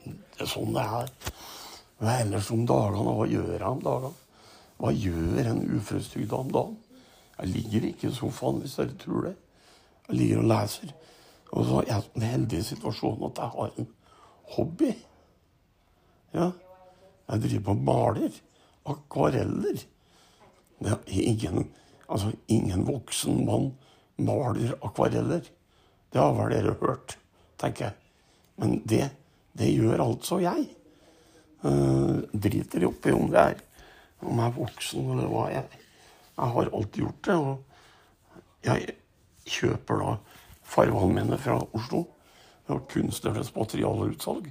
det 0.03 0.43
er 0.43 0.49
sånn 0.51 0.73
det 0.75 0.83
er. 0.83 1.11
Hva 2.01 2.17
ellers 2.23 2.49
om 2.51 2.65
dagene? 2.67 3.15
Hva 3.15 3.27
gjør 3.29 3.53
jeg 3.53 3.67
om 3.67 3.83
dagene? 3.85 4.17
Hva 4.81 4.91
gjør 4.97 5.51
en 5.51 5.61
uførestygda 5.77 6.39
om 6.39 6.51
dagen? 6.51 6.79
Jeg 7.37 7.51
ligger 7.53 7.85
ikke 7.87 8.09
i 8.09 8.15
sofaen, 8.15 8.59
hvis 8.63 8.75
dere 8.79 8.97
tror 8.99 9.27
det. 9.29 9.35
Jeg 10.07 10.17
ligger 10.17 10.41
og 10.41 10.49
leser. 10.51 10.91
Og 11.51 11.67
så 11.67 11.79
er 11.81 11.87
jeg 11.91 12.03
i 12.03 12.11
den 12.15 12.27
heldige 12.27 12.67
situasjonen 12.71 13.27
at 13.29 13.41
jeg 13.41 13.53
har 13.55 13.71
en 13.77 13.87
hobby. 14.55 14.91
Ja. 16.33 16.49
Jeg 17.31 17.43
driver 17.45 17.75
og 17.75 17.85
maler. 17.87 18.41
Akvareller. 18.91 19.85
Det 20.81 20.91
er 20.91 21.21
ingen, 21.21 21.71
altså, 22.09 22.33
ingen 22.49 22.85
voksen 22.87 23.45
mann 23.45 23.71
maler 24.17 24.73
akvareller. 24.81 25.45
Det 26.11 26.21
har 26.21 26.33
vel 26.35 26.53
dere 26.55 26.75
hørt, 26.81 27.17
tenker 27.61 27.85
jeg. 27.85 27.93
Men 28.57 28.81
det 28.89 29.05
det 29.57 29.71
gjør 29.73 30.05
altså 30.05 30.39
jeg. 30.43 30.69
Uh, 31.61 32.23
driter 32.33 32.87
oppi 32.87 33.13
om 33.13 33.29
det 33.29 33.41
er 33.41 33.59
om 34.25 34.37
jeg 34.37 34.47
er 34.47 34.57
voksen 34.57 35.11
eller 35.13 35.29
hva. 35.29 35.45
Jeg, 35.51 35.81
jeg 36.37 36.55
har 36.55 36.71
alltid 36.71 37.03
gjort 37.03 37.27
det. 37.27 37.37
Og 37.37 38.65
jeg 38.67 38.95
kjøper 39.49 40.01
da 40.01 40.15
fargene 40.71 41.39
fra 41.41 41.59
Oslo. 41.77 42.05
og 42.71 42.85
kunstnernes 42.87 43.49
materialutsalg, 43.51 44.45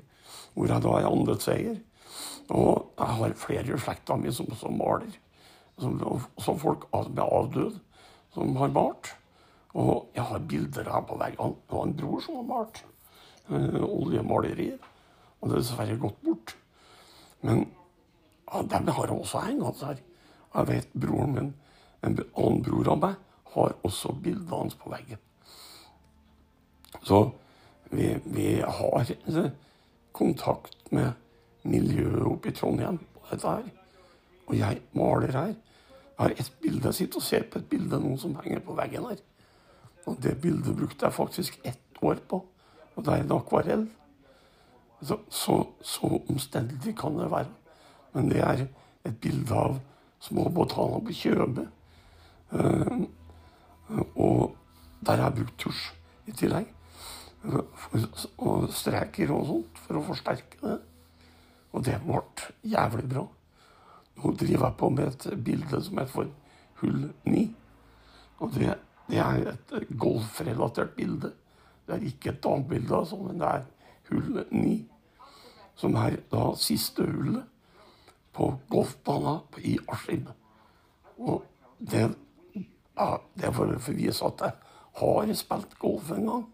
hvor 0.52 0.66
jeg 0.69 0.83
da 0.85 0.90
er 0.99 1.07
andelseier. 1.09 1.78
Og 2.50 2.90
jeg 2.99 3.16
har 3.16 3.37
flere 3.38 3.76
i 3.76 3.78
slekta 3.80 4.16
mi 4.21 4.33
som, 4.35 4.50
som 4.59 4.76
maler. 4.76 5.14
Som, 5.80 5.97
som 6.37 6.59
folk 6.61 6.85
med 6.92 7.23
avdød 7.25 7.78
som 8.35 8.57
har 8.57 8.75
malt. 8.75 9.14
Og 9.73 10.11
jeg 10.14 10.26
har 10.26 10.42
bilder 10.50 10.90
her 10.90 11.07
på 11.07 11.16
veggene. 11.16 11.57
Var 11.71 11.87
en 11.87 11.97
bror 11.97 12.21
som 12.21 12.40
har 12.40 12.49
malt. 12.50 12.83
Uh, 13.49 13.83
oljemalerier. 13.87 14.89
Og 15.40 15.49
det 15.49 15.56
er 15.56 15.62
dessverre 15.62 15.99
gått 16.00 16.20
bort. 16.25 16.54
Men 17.47 17.64
ja, 18.50 18.62
dem 18.62 18.88
har 18.88 19.09
jeg 19.09 19.16
også 19.16 19.44
hans 19.47 19.82
her. 19.87 20.00
Jeg 20.54 20.68
vet 20.68 20.94
broren 20.99 21.35
min, 21.35 21.50
en 22.02 22.18
annen 22.18 22.62
bror 22.66 22.90
av 22.90 23.02
meg, 23.04 23.18
har 23.54 23.75
også 23.87 24.12
bildet 24.23 24.50
hans 24.50 24.76
på 24.78 24.90
veggen. 24.92 25.18
Så 27.06 27.23
vi, 27.90 28.12
vi 28.25 28.61
har 28.61 29.12
kontakt 30.12 30.92
med 30.92 31.12
miljøet 31.62 32.26
oppe 32.26 32.50
i 32.50 32.54
Trondheim 32.54 32.99
på 33.14 33.26
dette 33.30 33.54
her. 33.56 33.70
Og 34.50 34.56
jeg 34.59 34.80
maler 34.99 35.35
her. 35.35 35.54
Jeg 35.54 36.26
har 36.26 36.35
et 36.37 36.52
bilde, 36.62 36.92
sitter 36.92 37.20
og 37.20 37.25
ser 37.25 37.47
på 37.49 37.61
et 37.61 37.68
bilde 37.70 38.00
noen 38.02 38.18
som 38.20 38.35
henger 38.42 38.62
på 38.66 38.76
veggen 38.76 39.06
her. 39.09 39.23
Og 40.09 40.18
det 40.23 40.37
bildet 40.42 40.76
brukte 40.76 41.06
jeg 41.06 41.16
faktisk 41.16 41.61
ett 41.64 42.02
år 42.02 42.20
på. 42.28 42.42
Og 42.97 43.04
det 43.06 43.14
er 43.14 43.25
en 43.25 43.37
akvarell. 43.38 43.87
Så, 45.00 45.16
så, 45.33 45.57
så 45.80 46.11
omstendelig 46.28 46.97
kan 46.99 47.16
det 47.19 47.30
være. 47.33 47.49
Men 48.12 48.28
det 48.30 48.42
er 48.45 48.66
et 49.07 49.16
bilde 49.21 49.57
av 49.57 49.78
små 50.21 50.49
botaner 50.52 51.00
på 51.07 51.16
Kjøbe. 51.16 51.66
Uh, 52.50 53.07
og 54.14 54.57
der 55.07 55.23
jeg 55.25 55.37
brukt 55.38 55.59
tusj 55.61 55.87
i 56.28 56.37
tillegg. 56.37 56.69
Og 58.45 58.69
streker 58.76 59.33
og 59.33 59.47
sånt 59.49 59.83
for 59.87 60.00
å 60.00 60.07
forsterke 60.11 60.61
det. 60.61 60.78
Og 61.71 61.85
det 61.87 61.97
ble 62.04 62.21
jævlig 62.66 63.07
bra. 63.09 63.25
Nå 64.21 64.35
driver 64.37 64.66
jeg 64.66 64.78
på 64.83 64.90
med 64.92 65.09
et 65.09 65.26
bilde 65.45 65.80
som 65.87 66.00
heter 66.00 66.12
for 66.12 66.33
Hull 66.83 67.07
9. 67.25 67.45
Og 68.40 68.54
det, 68.57 68.75
det 69.09 69.21
er 69.23 69.52
et 69.54 69.92
golfrelatert 70.00 70.92
bilde. 70.99 71.33
Det 71.87 71.97
er 71.97 72.09
ikke 72.11 72.35
et 72.35 72.49
annet 72.50 72.69
bilde, 72.69 72.97
altså, 72.97 73.16
men 73.23 73.40
det 73.40 73.49
er 73.49 73.64
hull 74.11 74.45
9. 74.50 74.75
Som 75.81 75.97
er 75.97 76.19
da 76.33 76.50
siste 76.61 77.07
hullet 77.07 77.47
på 78.37 78.50
golfbanen 78.71 79.40
i 79.64 79.76
Askim. 79.88 80.29
Og 81.19 81.45
det, 81.79 82.09
ja, 82.55 83.09
det 83.35 83.49
er 83.49 83.55
for 83.57 83.73
å 83.75 83.95
vise 83.97 84.26
at 84.26 84.45
jeg 84.45 84.57
har 85.00 85.33
spilt 85.38 85.79
golf 85.81 86.11
en 86.14 86.29
gang. 86.29 86.45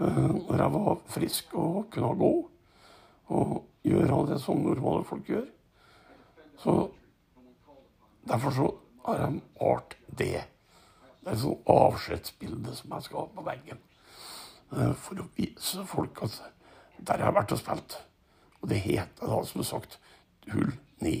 Når 0.00 0.62
jeg 0.62 0.74
var 0.76 1.02
frisk 1.10 1.58
og 1.58 1.90
kunne 1.92 2.14
gå. 2.20 2.32
Og 3.30 3.58
gjøre 3.86 4.24
det 4.32 4.40
som 4.42 4.62
normale 4.62 5.04
folk 5.04 5.28
gjør. 5.28 5.46
Så 6.60 6.74
derfor 8.28 8.50
så 8.50 8.70
har 9.06 9.22
jeg 9.22 9.40
malt 9.60 9.96
det. 10.08 10.42
Det 11.20 11.28
er 11.28 11.36
et 11.36 11.42
sånt 11.42 11.68
avskjedsbilde 11.68 12.74
som 12.76 12.92
jeg 12.96 13.06
skal 13.06 13.22
ha 13.22 13.30
på 13.36 13.44
veggen. 13.44 13.80
Uh, 14.70 14.92
for 14.94 15.18
å 15.18 15.28
vise 15.34 15.84
folk 15.88 16.22
at 16.22 16.36
der 17.00 17.18
jeg 17.18 17.26
har 17.26 17.34
vært 17.34 17.54
og 17.56 17.60
spilt. 17.60 17.96
Og 18.60 18.68
det 18.70 18.82
heter 18.84 19.30
da, 19.32 19.38
som 19.44 19.64
sagt, 19.64 19.98
hull 20.52 20.72
ni. 21.02 21.16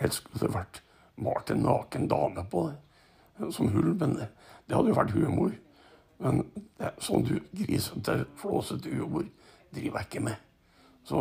Helst 0.00 0.22
skulle 0.22 0.46
det 0.46 0.54
vært 0.54 0.80
malt 1.20 1.50
en 1.52 1.64
naken 1.66 2.06
dame 2.08 2.44
på 2.48 2.68
det 2.70 3.50
som 3.52 3.68
hull, 3.74 3.92
men 4.00 4.14
det, 4.16 4.30
det 4.68 4.76
hadde 4.76 4.92
jo 4.92 4.96
vært 4.96 5.16
humor. 5.16 5.52
Men 6.20 6.44
det, 6.78 6.94
sånn 7.04 7.26
du 7.26 7.34
grisete, 7.56 8.22
flåsete 8.40 8.92
humor 8.94 9.26
driver 9.74 10.00
jeg 10.00 10.08
ikke 10.08 10.24
med. 10.30 10.48
Så 11.08 11.20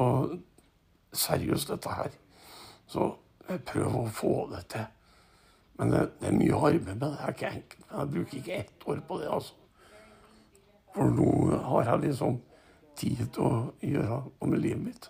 seriøst, 1.15 1.71
dette 1.71 1.95
her. 1.95 2.15
Så 2.87 3.11
prøv 3.65 3.95
å 3.95 4.07
få 4.13 4.33
det 4.53 4.63
til. 4.73 4.87
Men 5.79 5.93
det, 5.93 6.03
det 6.19 6.27
er 6.27 6.35
mye 6.35 6.59
arbeid 6.59 6.85
med 6.85 7.01
det. 7.05 7.09
Er 7.15 7.33
ikke 7.33 7.53
enkelt. 7.53 7.85
Jeg 7.89 8.11
bruker 8.13 8.37
ikke 8.37 8.59
ett 8.59 8.87
år 8.91 9.01
på 9.07 9.19
det, 9.21 9.29
altså. 9.31 9.53
For 10.95 11.13
nå 11.13 11.31
har 11.69 11.85
jeg 11.87 12.03
liksom 12.03 12.39
tid 12.99 13.21
til 13.35 13.45
å 13.45 13.59
gjøre 13.85 14.17
noe 14.25 14.49
med 14.51 14.63
livet 14.63 14.83
mitt. 14.83 15.09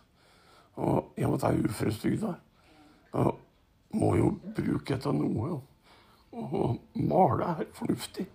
Og 0.79 1.15
i 1.17 1.25
og 1.25 1.33
med 1.33 1.39
at 1.39 1.47
jeg 1.47 1.57
er 1.57 1.69
uføretrygda, 1.71 2.33
må 3.99 4.09
jo 4.19 4.29
bruke 4.55 4.93
det 4.93 5.01
til 5.03 5.17
noe. 5.17 5.57
Og 6.37 6.99
male 7.09 7.49
er 7.55 7.71
fornuftig. 7.73 8.27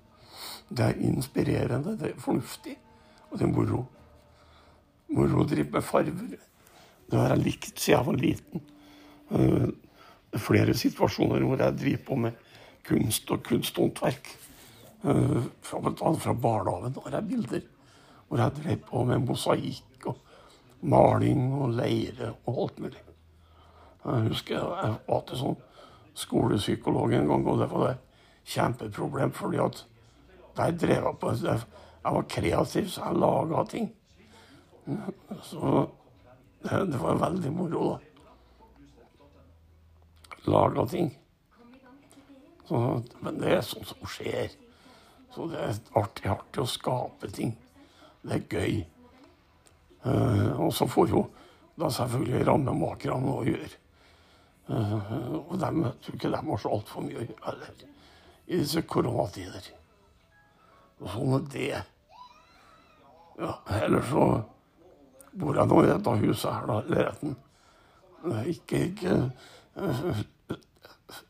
Det 0.75 0.88
er 0.88 1.03
inspirerende, 1.07 1.94
det 2.01 2.11
er 2.11 2.20
fornuftig, 2.20 2.75
og 3.31 3.38
det 3.38 3.47
er 3.47 3.53
moro. 3.55 3.85
Moro 5.14 5.44
å 5.44 5.47
drive 5.47 5.70
med 5.70 5.87
farver. 5.87 6.35
Det 7.11 7.20
har 7.20 7.35
jeg 7.37 7.44
likt 7.44 7.79
siden 7.79 7.94
jeg 7.94 8.07
var 8.09 8.18
liten. 8.25 8.64
Flere 10.40 10.75
situasjoner 10.75 11.44
hvor 11.44 11.61
jeg 11.61 11.79
driver 11.79 12.05
på 12.09 12.18
med 12.27 12.40
kunst 12.85 13.31
og 13.31 13.42
kunsthåndverk. 13.47 14.33
Uh, 15.05 15.44
fra, 15.62 15.81
fra 16.16 16.33
barnehagen 16.33 16.97
har 17.05 17.18
jeg 17.18 17.29
bilder 17.29 17.64
hvor 18.29 18.40
jeg 18.40 18.55
drev 18.57 18.79
på 18.88 19.03
med 19.05 19.20
mosaikk 19.27 20.07
og 20.09 20.16
maling 20.88 21.42
og 21.55 21.75
leire 21.77 22.33
og 22.47 22.62
alt 22.62 22.81
mulig. 22.81 23.03
Jeg 24.05 24.29
husker 24.29 24.57
jeg 24.57 24.97
var 25.09 25.23
til 25.29 25.40
sånn 25.40 25.61
skolepsykolog 26.18 27.14
en 27.14 27.29
gang, 27.31 27.47
og 27.49 27.61
det 27.62 27.68
var 27.73 27.90
et 27.90 28.03
kjempeproblem. 28.55 29.33
fordi 29.33 29.59
at 29.59 29.87
der 30.57 30.70
drev 30.70 31.05
jeg 31.05 31.18
på 31.20 31.33
Jeg 31.35 32.12
var 32.12 32.23
kreativ, 32.29 32.88
så 32.88 33.05
jeg 33.05 33.16
laga 33.18 33.64
ting. 33.64 33.92
Så 35.42 35.88
det, 36.62 36.92
det, 36.92 37.01
var 37.01 37.14
veldig 37.14 37.53
moro, 37.53 37.92
da. 37.92 38.13
Laga 40.44 40.87
ting. 40.87 41.18
Så, 42.68 43.02
men 43.20 43.38
det 43.40 43.52
er 43.57 43.64
sånt 43.64 43.88
som 43.88 44.09
skjer. 44.09 44.52
Så 45.35 45.46
det 45.50 45.61
er 45.61 45.78
artig, 45.98 46.28
artig 46.33 46.62
å 46.62 46.68
skape 46.68 47.30
ting. 47.35 47.54
Det 48.24 48.38
er 48.38 48.44
gøy. 48.48 48.83
Uh, 50.04 50.61
og 50.61 50.74
så 50.76 50.87
får 50.88 51.11
jo 51.12 51.24
da 51.80 51.88
selvfølgelig 51.92 52.44
rammemakerne 52.48 53.24
noe 53.24 53.40
å 53.40 53.48
gjøre. 53.48 53.80
Uh, 54.68 55.40
og 55.40 55.57
dem, 55.61 55.83
tror 56.04 56.18
ikke 56.18 56.33
de 56.33 56.42
har 56.44 56.61
så 56.61 56.72
altfor 56.76 57.04
mye 57.04 57.20
å 57.20 57.24
gjøre 57.24 57.46
heller 57.48 57.85
i 58.44 58.61
disse 58.61 58.85
koronatider. 58.88 59.70
Og 61.00 61.09
sånn 61.11 61.35
er 61.38 61.48
det. 61.52 61.83
Ja, 63.40 63.57
ellers 63.80 64.12
så 64.12 64.26
bor 65.35 65.57
jeg 65.59 65.68
nå 65.68 65.80
i 65.83 65.88
dette 65.88 66.16
huset 66.20 66.52
her, 66.52 66.68
da, 66.68 66.78
leiligheten. 66.87 67.35
Ikke, 68.48 68.85
ikke 68.92 69.16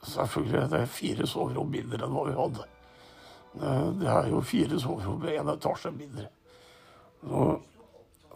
Selvfølgelig 0.03 0.59
er 0.61 0.71
det 0.71 0.89
fire 0.89 1.27
soverom 1.27 1.71
mindre 1.73 2.07
enn 2.07 2.15
hva 2.15 2.25
vi 2.29 2.37
hadde. 2.39 2.67
Det 4.01 4.11
er 4.11 4.29
jo 4.31 4.43
fire 4.47 4.81
soverom 4.81 5.23
med 5.23 5.39
én 5.39 5.51
etasje 5.53 5.93
mindre. 5.95 6.29
Så 7.25 7.45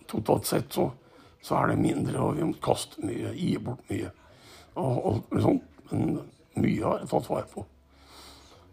totalt 0.08 0.46
sett 0.46 0.72
så, 0.72 0.88
så, 1.42 1.58
er 1.58 1.72
det 1.72 1.82
mindre, 1.82 2.18
og 2.22 2.36
vi 2.38 2.46
må 2.48 2.56
kaste 2.62 3.04
mye, 3.04 3.34
gi 3.36 3.56
bort 3.62 3.84
mye 3.90 4.10
og 4.78 5.06
alt 5.10 5.38
sånt. 5.42 5.64
Men 5.90 6.18
mye 6.58 6.84
har 6.84 7.02
jeg 7.02 7.10
tatt 7.10 7.30
vare 7.30 7.48
på. 7.52 7.64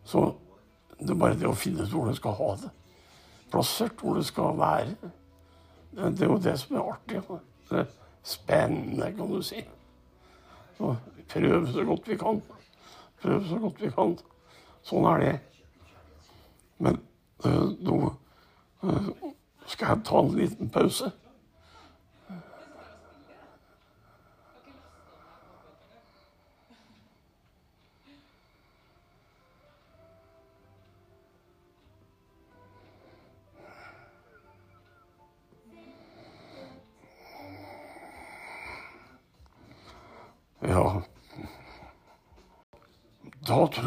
Så 0.06 0.26
det 1.00 1.12
er 1.12 1.20
bare 1.20 1.38
det 1.40 1.48
å 1.50 1.58
finne 1.58 1.86
ut 1.86 1.94
hvor 1.94 2.10
du 2.10 2.18
skal 2.18 2.38
ha 2.40 2.50
det. 2.62 2.72
Plassert 3.54 4.02
hvor 4.02 4.20
det 4.20 4.26
skal 4.28 4.58
være. 4.60 5.12
Det, 5.96 6.12
det 6.18 6.28
er 6.28 6.32
jo 6.32 6.42
det 6.44 6.58
som 6.62 6.76
er 6.76 6.92
artig. 6.94 7.24
Det 7.70 7.82
er 7.82 7.90
spennende, 8.26 9.12
kan 9.18 9.32
du 9.32 9.42
si. 9.46 9.64
Så 10.78 10.96
prøv 11.32 11.68
så 11.74 11.84
godt 11.88 12.10
vi 12.10 12.18
kan. 12.20 12.42
Prøv 13.22 13.44
så 13.50 13.60
godt 13.60 13.82
vi 13.82 13.92
kan. 13.96 14.16
Sånn 14.86 15.08
er 15.10 15.24
det. 15.24 15.36
Men 16.84 17.00
uh, 17.46 17.72
nå 17.82 18.00
uh, 18.84 19.12
skal 19.72 19.96
jeg 19.96 20.06
ta 20.08 20.22
en 20.22 20.36
liten 20.38 20.70
pause. 20.70 21.12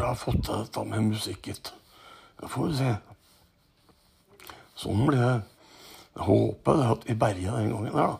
Har 0.09 0.17
fått 0.19 0.41
til 0.45 0.63
dette 0.63 0.83
med 0.89 1.07
musikken. 1.11 1.61
Får 2.39 2.67
vi 2.69 2.77
se. 2.79 2.95
Sånn 4.79 5.05
blir 5.07 5.19
det. 5.19 5.37
Jeg 6.15 6.25
håper 6.27 6.83
at 6.85 7.05
vi 7.07 7.15
berger 7.19 7.57
den 7.57 7.71
gangen 7.73 7.95
her, 7.95 8.15
da. 8.15 8.17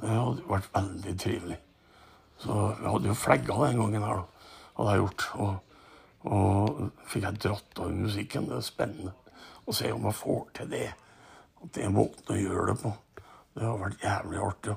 Det 0.00 0.10
hadde 0.10 0.48
vært 0.50 0.72
veldig 0.74 1.14
trivelig. 1.22 1.58
Så 2.42 2.56
vi 2.80 2.90
hadde 2.90 3.10
jo 3.10 3.16
flagga 3.18 3.58
den 3.66 3.80
gangen 3.82 4.06
her, 4.06 4.22
da. 4.22 4.50
Hadde 4.78 4.94
jeg 4.94 5.02
gjort. 5.02 5.26
Og, 5.44 5.54
og 6.30 6.82
fikk 7.10 7.26
jeg 7.28 7.40
dratt 7.44 7.82
over 7.84 8.00
musikken. 8.04 8.48
Det 8.50 8.58
er 8.58 8.66
spennende. 8.66 9.14
å 9.64 9.72
se 9.72 9.90
om 9.94 10.04
jeg 10.04 10.18
får 10.18 10.42
til 10.58 10.70
det. 10.74 10.88
At 11.62 11.70
det 11.76 11.86
er 11.86 11.94
måten 11.94 12.34
å 12.34 12.40
gjøre 12.40 12.66
det 12.72 12.76
på. 12.82 12.92
Det 13.54 13.64
har 13.64 13.80
vært 13.80 14.04
jævlig 14.04 14.42
artig. 14.44 14.76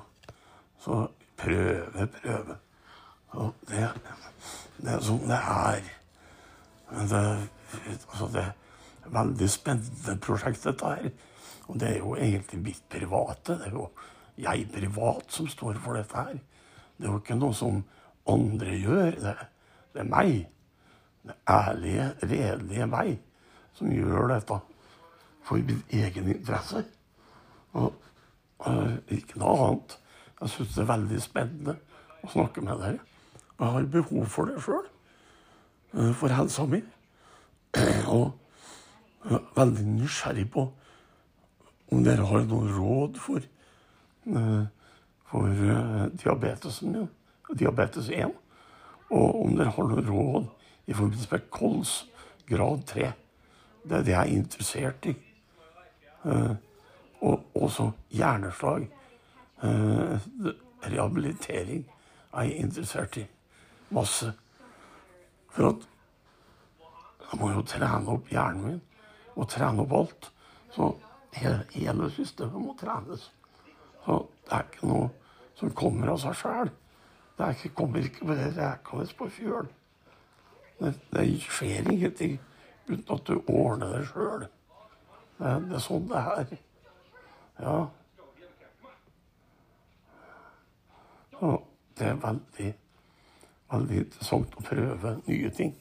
Så 0.80 1.00
prøve, 1.38 2.06
prøve. 2.20 2.58
Så 3.32 3.50
det, 3.68 3.86
det 4.78 4.94
er 4.94 5.04
sånn 5.04 5.26
det 5.28 5.38
er. 5.38 5.94
Men 6.90 7.10
det, 7.10 7.22
altså 8.08 8.28
det 8.32 8.44
er 8.44 9.12
veldig 9.14 9.50
spennende 9.50 10.16
prosjekt, 10.24 10.64
dette 10.64 10.92
her. 10.94 11.10
Og 11.68 11.80
det 11.80 11.90
er 11.90 11.98
jo 11.98 12.14
egentlig 12.16 12.60
mitt 12.64 12.84
private. 12.90 13.58
Det 13.60 13.68
er 13.68 13.76
jo 13.76 13.88
jeg 14.38 14.68
privat 14.72 15.32
som 15.34 15.48
står 15.50 15.80
for 15.84 15.98
dette 15.98 16.16
her. 16.16 16.38
Det 16.96 17.06
er 17.06 17.12
jo 17.12 17.20
ikke 17.22 17.38
noe 17.38 17.56
som 17.56 17.82
andre 18.28 18.78
gjør. 18.78 19.18
Det, 19.22 19.36
det 19.94 20.04
er 20.04 20.10
meg. 20.10 20.34
Det 21.28 21.38
ærlige, 21.50 22.10
redelige 22.22 22.90
meg 22.90 23.16
som 23.76 23.92
gjør 23.92 24.32
dette 24.32 24.60
for 25.44 25.60
min 25.64 25.82
egen 25.94 26.30
interesse. 26.32 26.84
Og 27.78 27.92
og 28.58 29.12
ikke 29.14 29.38
noe 29.38 29.66
annet. 29.66 29.96
Jeg 30.40 30.52
syns 30.54 30.74
det 30.74 30.82
er 30.82 30.92
veldig 30.92 31.20
spennende 31.22 31.74
å 32.22 32.30
snakke 32.32 32.62
med 32.64 32.80
dere. 32.82 33.02
Jeg 33.58 33.74
har 33.74 33.90
behov 33.92 34.26
for 34.30 34.50
det 34.50 34.62
sjøl. 34.62 34.86
Uh, 35.92 36.12
for 36.12 36.28
helsa 36.28 36.66
mi. 36.68 36.82
og 38.16 38.32
veldig 39.56 39.84
nysgjerrig 39.86 40.46
på 40.52 40.64
om 41.88 42.02
dere 42.04 42.26
har 42.28 42.44
noen 42.48 42.68
råd 42.76 43.16
for, 43.20 43.44
uh, 44.34 44.64
for 45.30 45.62
diabetesen 46.20 46.92
min. 46.92 47.08
Diabetes 47.48 48.10
1. 48.12 48.34
Og 49.08 49.38
om 49.40 49.54
dere 49.56 49.72
har 49.72 49.88
noen 49.88 50.08
råd 50.08 50.50
i 50.88 50.96
forbindelse 50.96 51.30
med 51.32 51.46
kols 51.52 51.94
grad 52.48 52.84
3. 52.90 53.08
Det 53.88 53.96
er 53.96 54.04
det 54.04 54.12
jeg 54.12 54.20
er 54.20 54.36
interessert 54.36 55.08
i. 55.08 55.14
Og 57.24 57.56
også 57.56 57.86
hjerneslag. 58.12 58.84
Rehabilitering 60.84 61.86
er 62.34 62.42
jeg 62.42 62.66
interessert 62.66 63.16
i. 63.16 63.24
Masse. 63.96 64.34
For 65.54 65.70
at 65.72 65.86
jeg 67.28 67.40
må 67.40 67.52
jo 67.52 67.64
trene 67.68 68.14
opp 68.14 68.28
hjernen 68.32 68.64
min. 68.64 68.82
Og 69.36 69.48
trene 69.52 69.84
opp 69.84 69.94
alt. 69.98 70.30
Så 70.74 70.92
hele, 71.36 72.10
systemet 72.14 72.60
må 72.62 72.74
trenes. 72.78 73.30
Så 74.04 74.20
det 74.44 74.54
er 74.56 74.68
ikke 74.68 74.90
noe 74.90 75.08
som 75.58 75.74
kommer 75.76 76.14
av 76.14 76.22
seg 76.22 76.38
sjæl. 76.38 76.70
Det 77.38 77.50
ikke, 77.54 77.74
kommer 77.74 78.02
ikke 78.02 78.26
bare 78.26 78.48
rekende 78.56 79.14
på 79.18 79.28
fjøl. 79.30 79.68
Det, 80.78 80.94
det 81.12 81.26
skjer 81.42 81.90
ingenting 81.90 82.38
uten 82.88 83.14
at 83.14 83.26
du 83.28 83.36
ordner 83.46 83.92
det 83.98 84.06
sjøl. 84.08 84.46
Det, 85.38 85.52
det, 85.68 85.76
er 85.76 85.84
sånn 85.84 86.08
det 86.10 86.22
er. 86.34 86.52
Ja. 87.62 87.76
Og 91.38 91.66
det 91.98 92.08
er 92.08 92.20
veldig, 92.22 92.72
veldig 93.72 94.02
interessant 94.04 94.56
å 94.56 94.64
prøve 94.64 95.14
nye 95.26 95.50
ting. 95.54 95.74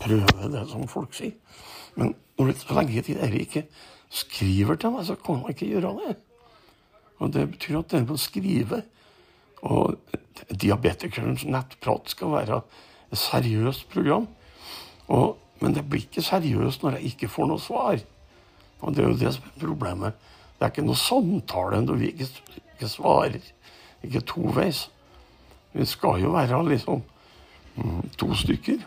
Prøve 0.00 0.50
det 0.52 0.64
som 0.70 0.88
folk 0.90 1.14
sier. 1.16 1.34
Men 1.98 2.14
når 2.38 2.52
det, 2.52 2.56
så 2.62 2.76
lenge 2.76 3.04
dere 3.06 3.42
ikke 3.42 3.64
skriver 4.14 4.78
til 4.78 4.94
meg, 4.94 5.06
så 5.08 5.16
kan 5.20 5.42
man 5.42 5.52
ikke 5.52 5.68
gjøre 5.68 5.94
det. 5.98 6.16
Og 7.18 7.32
Det 7.34 7.48
betyr 7.50 7.80
at 7.80 7.90
dere 7.90 8.06
må 8.08 8.16
skrive. 8.16 8.82
Og 9.66 9.98
Diabetikerens 10.54 11.44
nettprat 11.44 12.12
skal 12.14 12.32
være 12.36 12.60
et 13.12 13.18
seriøst 13.18 13.88
program. 13.90 14.28
Og, 15.08 15.36
men 15.60 15.74
det 15.74 15.88
blir 15.88 16.06
ikke 16.06 16.22
seriøst 16.22 16.84
når 16.84 16.98
jeg 16.98 17.12
ikke 17.12 17.32
får 17.32 17.50
noe 17.50 17.60
svar. 17.60 17.98
Og 18.80 18.94
det 18.94 19.02
er 19.02 19.10
jo 19.10 19.18
det 19.18 19.34
som 19.34 19.48
er 19.48 19.60
problemet. 19.66 20.28
Det 20.58 20.66
er 20.66 20.72
ikke 20.72 20.86
noe 20.86 20.98
samtale 20.98 21.82
når 21.82 22.00
vi 22.00 22.12
ikke, 22.12 22.28
ikke 22.76 22.90
svarer. 22.90 23.52
Ikke 24.06 24.22
toveis. 24.22 24.86
Vi 25.74 25.84
skal 25.86 26.22
jo 26.22 26.32
være 26.32 26.62
liksom 26.68 27.02
to 28.18 28.34
stykker. 28.34 28.84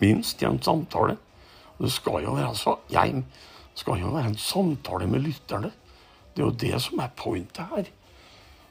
Minst 0.00 0.42
i 0.42 0.46
en 0.48 0.62
samtale. 0.62 1.16
Det 1.78 1.92
skal 1.92 2.24
jo 2.24 2.34
være, 2.36 2.48
altså, 2.48 2.76
jeg 2.90 3.22
skal 3.74 4.00
jo 4.00 4.12
være 4.14 4.32
en 4.32 4.38
samtale 4.40 5.06
med 5.06 5.20
lytterne. 5.20 5.72
Det 6.36 6.42
er 6.42 6.46
jo 6.46 6.60
det 6.60 6.82
som 6.82 7.00
er 7.00 7.12
pointet 7.16 7.64
her. 7.72 7.90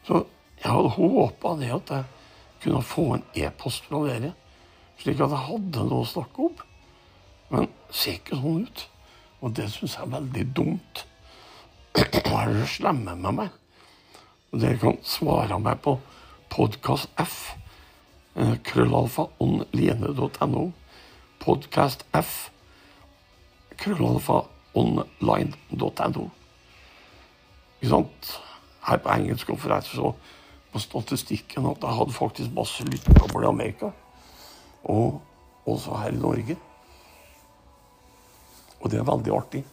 Så 0.06 0.26
jeg 0.64 0.72
hadde 0.72 0.90
håpa 0.90 1.56
det 1.60 1.72
at 1.74 1.92
jeg 1.92 2.04
kunne 2.64 2.82
få 2.82 3.06
en 3.16 3.26
e-post 3.36 3.86
fra 3.90 4.02
dere, 4.08 4.32
slik 5.02 5.20
at 5.22 5.34
jeg 5.34 5.48
hadde 5.50 5.86
noe 5.90 6.06
å 6.06 6.10
snakke 6.10 6.48
om. 6.50 6.64
Men 7.50 7.68
det 7.70 7.98
ser 7.98 8.20
ikke 8.20 8.40
sånn 8.40 8.64
ut. 8.66 8.86
Og 9.46 9.54
det 9.58 9.68
syns 9.70 9.98
jeg 9.98 10.08
er 10.08 10.14
veldig 10.16 10.46
dumt. 10.58 11.04
Hva 12.26 12.46
er 12.46 12.56
det 12.56 12.70
slemme 12.72 13.14
med 13.20 13.38
meg? 13.42 13.60
Og 14.52 14.62
dere 14.64 14.80
kan 14.82 14.98
svare 15.06 15.60
meg 15.62 15.82
på 15.86 15.98
podkast 16.54 17.12
F. 17.22 17.54
Eh, 18.36 18.58
krøllalfa 18.64 19.30
online.no. 19.40 20.72
Podkast 21.40 22.06
F. 22.12 22.50
Krøllalfa 23.80 24.42
online.no. 24.76 26.26
Ikke 27.80 27.92
sant? 27.94 28.32
Her 28.84 29.00
på 29.00 29.14
engelsk 29.14 29.50
jeg 29.50 29.84
så 29.88 30.12
på 30.74 30.82
statistikken 30.84 31.70
at 31.70 31.80
jeg 31.82 31.96
hadde 31.96 32.14
faktisk 32.14 32.52
masse 32.52 32.84
lyttere 32.84 33.30
i 33.44 33.48
Amerika. 33.48 33.92
Og 34.84 35.22
også 35.66 35.96
her 36.02 36.12
i 36.12 36.20
Norge. 36.20 36.58
Og 38.82 38.92
det 38.92 39.00
er 39.00 39.08
veldig 39.08 39.32
artig. 39.32 39.64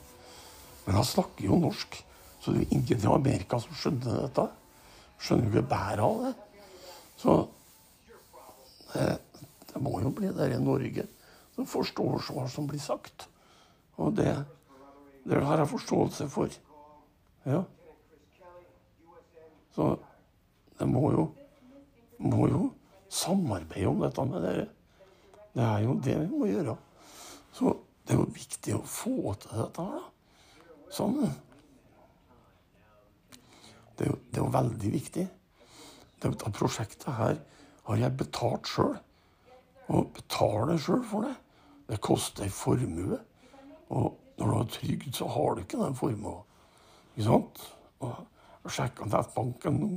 Men 0.86 0.96
jeg 0.96 1.04
snakker 1.04 1.44
jo 1.44 1.58
norsk, 1.58 1.98
så 2.40 2.52
det 2.52 2.62
er 2.62 2.76
ingen 2.78 3.02
i 3.02 3.10
Amerika 3.10 3.58
som 3.58 3.74
skjønner 3.74 4.22
dette. 4.22 4.46
Skjønner 5.18 5.50
jo 5.50 5.50
ikke 5.50 5.68
bæret 5.74 6.06
av 6.06 6.22
det. 6.28 6.32
Så 7.18 7.36
det, 8.92 9.18
det, 9.72 9.82
må 9.82 10.00
jo 10.02 10.12
bli 10.14 10.32
der 10.36 10.54
i 10.54 10.60
Norge 10.62 11.06
som 11.54 11.68
forstår 11.68 12.22
hva 12.28 12.46
som 12.50 12.68
blir 12.68 12.80
sagt. 12.82 13.26
Og 14.00 14.14
det, 14.16 14.32
det 15.28 15.40
har 15.44 15.60
jeg 15.60 15.72
forståelse 15.72 16.28
for. 16.32 16.52
Ja. 17.44 17.62
Så 19.72 19.88
det 20.78 20.88
må 20.88 21.10
jo, 21.12 21.26
må 22.22 22.48
jo 22.48 22.62
samarbeide 23.12 23.90
om 23.90 24.00
dette 24.04 24.24
med 24.28 24.44
dere. 24.44 24.66
Det 25.52 25.64
er 25.66 25.84
jo 25.84 25.98
det 26.00 26.16
vi 26.22 26.28
må 26.32 26.48
gjøre. 26.48 26.76
Så 27.52 27.74
det 28.06 28.14
er 28.14 28.20
jo 28.22 28.32
viktig 28.34 28.76
å 28.76 28.84
få 28.88 29.34
til 29.42 29.60
dette 29.60 29.84
her, 29.84 30.00
da. 30.00 30.08
Sånn. 30.92 31.22
Det 33.96 34.04
er, 34.04 34.10
jo, 34.10 34.16
det 34.28 34.40
er 34.40 34.42
jo 34.42 34.52
veldig 34.52 34.90
viktig. 34.92 35.24
Dette 36.22 36.52
prosjektet 36.56 37.08
her 37.16 37.38
har 37.88 37.96
jeg 37.96 38.16
betalt 38.16 38.68
sjøl. 38.70 38.96
Og 39.92 40.12
betaler 40.16 40.78
sjøl 40.80 41.04
for 41.04 41.26
det. 41.26 41.34
Det 41.90 42.00
koster 42.00 42.44
en 42.44 42.54
formue. 42.54 43.18
Og 43.92 44.18
når 44.38 44.46
du 44.46 44.56
har 44.56 44.70
trygd, 44.76 45.12
så 45.14 45.28
har 45.28 45.54
du 45.54 45.60
ikke 45.60 45.82
den 45.82 45.98
formuen. 45.98 46.44
Ikke 47.16 47.28
sant? 47.28 47.64
Og 48.00 48.70
sjekka 48.70 49.08
nettbanken 49.10 49.80
nå. 49.82 49.90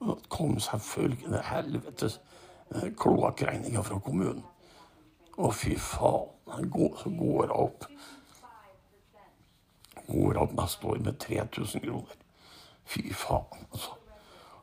Og 0.00 0.14
det 0.16 0.28
kom 0.32 0.58
selvfølgelig 0.60 1.42
helvetes 1.44 2.20
kloakkregninga 2.70 2.94
kloakkregninger 2.96 3.82
fra 3.82 3.98
kommunen. 4.04 4.44
Å, 5.36 5.50
fy 5.52 5.74
faen. 5.80 6.28
Så 6.50 6.66
går 6.66 7.02
hun 7.04 7.52
opp. 7.54 7.84
Går 10.08 10.38
opp 10.42 10.54
neste 10.58 10.86
år 10.86 11.02
med 11.04 11.18
3000 11.22 11.84
kroner. 11.84 12.16
Fy 12.90 13.12
faen, 13.14 13.66
altså. 13.70 13.96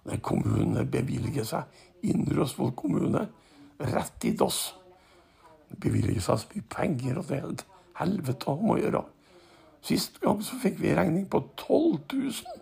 Den 0.08 0.20
kommunen 0.24 0.92
bevilger 0.92 1.44
seg. 1.48 1.80
Indre 2.06 2.44
Østfold 2.46 2.76
kommune. 2.78 3.28
Rett 3.80 4.26
i 4.26 4.34
dass. 4.38 4.74
Bevilger 5.82 6.22
seg 6.24 6.42
så 6.42 6.52
mye 6.54 6.68
penger, 6.72 7.20
og 7.20 7.30
det 7.30 7.38
er 7.38 7.48
et 7.52 7.66
helvete 7.98 8.54
om 8.54 8.74
å 8.74 8.80
gjøre. 8.80 9.04
Sist 9.88 10.20
gang 10.24 10.42
så 10.44 10.58
fikk 10.62 10.82
vi 10.82 10.96
regning 10.96 11.28
på 11.32 11.42
12 11.56 12.00
000. 12.14 12.62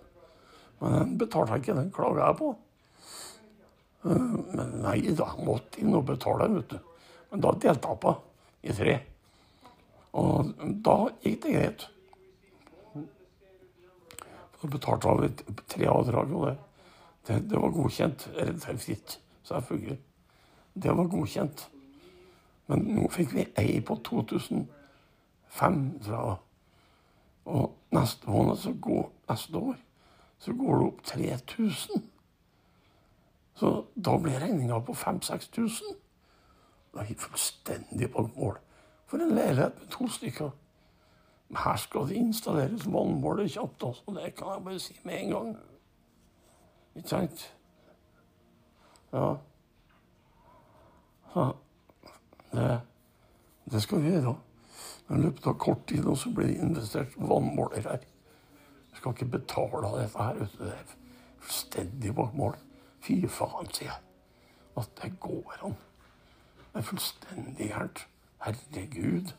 Men 0.81 0.95
den 0.99 1.17
betalte 1.17 1.55
jeg 1.55 1.63
ikke. 1.63 1.77
Den 1.79 1.91
klaga 1.95 2.29
jeg 2.29 2.39
på. 2.41 2.51
Men 4.05 4.77
nei 4.83 4.99
da, 5.17 5.31
måtte 5.41 5.81
inn 5.81 5.95
og 5.97 6.05
betale, 6.11 6.49
vet 6.53 6.75
du. 6.75 6.77
Men 7.31 7.41
da 7.41 7.53
delte 7.57 7.91
jeg 7.91 8.01
på 8.03 8.13
i 8.65 8.75
tre. 8.77 8.95
Og 10.15 10.51
da 10.85 10.95
gikk 11.23 11.41
det 11.43 11.55
greit. 11.55 11.87
Så 14.61 14.69
betalte 14.71 15.15
jeg 15.25 15.57
tre 15.71 15.89
avdrag, 15.91 16.31
og 16.31 16.47
det, 16.47 16.55
det, 17.27 17.39
det 17.49 17.59
var 17.59 17.73
godkjent. 17.75 18.27
Rentefritt, 18.37 19.17
selvfølgelig. 19.45 19.99
Det 20.84 20.97
var 20.97 21.08
godkjent. 21.08 21.69
Men 22.67 22.88
nå 22.95 23.08
fikk 23.13 23.36
vi 23.36 23.45
ei 23.62 23.79
på 23.86 23.95
2005, 24.03 26.01
fra. 26.01 26.36
Og 27.45 27.75
neste 27.93 28.29
måned, 28.29 28.58
så 28.58 28.73
går, 28.81 29.12
neste 29.29 29.58
år, 29.58 29.75
så 30.39 30.53
går 30.53 30.77
det 30.77 30.88
opp 30.88 31.03
3000. 31.03 32.03
Så 33.55 33.71
da 33.95 34.17
ble 34.19 34.39
regninga 34.41 34.79
på 34.84 34.97
5000-6000. 34.97 35.95
Da 36.93 37.03
er 37.03 37.12
vi 37.12 37.19
fullstendig 37.19 38.12
på 38.12 38.29
mål 38.36 38.58
for 39.05 39.17
en 39.17 39.36
leilighet 39.36 39.79
med 39.79 39.88
to 39.88 40.08
stykker. 40.10 40.49
Her 41.55 41.75
skal 41.75 42.08
det 42.10 42.15
installeres 42.15 42.86
vannmåler 42.86 43.47
kjapt 43.47 43.84
også, 43.84 44.03
det 44.15 44.34
kan 44.36 44.47
jeg 44.47 44.63
bare 44.63 44.79
si 44.79 44.99
med 45.03 45.19
en 45.21 45.29
gang. 45.29 45.58
Ikke 46.95 47.10
sant? 47.10 47.54
Ja. 49.15 49.36
Det, 52.51 52.82
det 53.71 53.82
skal 53.82 54.01
vi 54.04 54.12
gjøre. 54.12 54.36
I 55.10 55.19
løpet 55.21 55.47
av 55.47 55.56
kort 55.62 55.86
tid 55.88 56.08
så 56.17 56.32
blir 56.36 56.49
det 56.49 56.63
investert 56.65 57.15
vannmåler 57.15 57.86
her. 57.86 58.04
Jeg 58.91 58.99
skal 58.99 59.15
ikke 59.15 59.32
betale 59.38 59.88
av 59.88 59.97
dette 60.01 60.25
her. 60.28 60.41
Det 60.58 60.71
er 60.73 60.95
fullstendig 61.39 62.12
bak 62.17 62.36
mål. 62.36 62.58
Fy 63.06 63.21
faen, 63.30 63.69
sier 63.71 63.91
jeg. 63.91 64.01
At 64.82 64.91
det 64.99 65.13
går 65.23 65.60
an. 65.63 65.78
Det 66.73 66.82
er 66.82 66.88
fullstendig 66.89 67.69
gærent. 67.69 68.08
Herregud. 68.43 69.32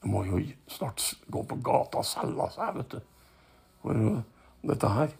Du 0.00 0.08
må 0.08 0.24
jo 0.24 0.40
snart 0.72 1.04
gå 1.28 1.42
på 1.44 1.58
gata 1.64 2.00
og 2.00 2.08
selge 2.08 2.48
seg, 2.54 2.78
vet 2.78 2.94
du. 2.94 3.00
For 3.82 3.92
dette 4.70 4.94
her, 4.94 5.12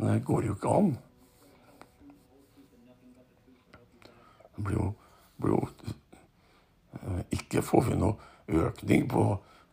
det 0.00 0.24
går 0.26 0.48
jo 0.48 0.56
ikke 0.58 0.74
an. 0.80 0.92
Blir 4.64 4.78
jo, 4.78 4.88
blir 5.40 5.56
jo 5.56 5.68
eh, 7.00 7.22
Ikke 7.38 7.62
får 7.62 7.88
vi 7.90 7.98
noe 8.00 8.16
økning 8.48 9.08
på 9.10 9.24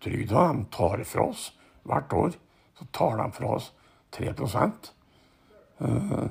trygda. 0.04 0.48
De 0.54 0.66
tar 0.74 1.04
fra 1.10 1.30
oss 1.32 1.50
hvert 1.88 2.14
år. 2.14 2.38
Så 2.78 2.88
tar 2.94 3.18
de 3.18 3.28
fra 3.34 3.56
oss 3.58 3.72
3 4.14 4.34
uh, 5.82 6.28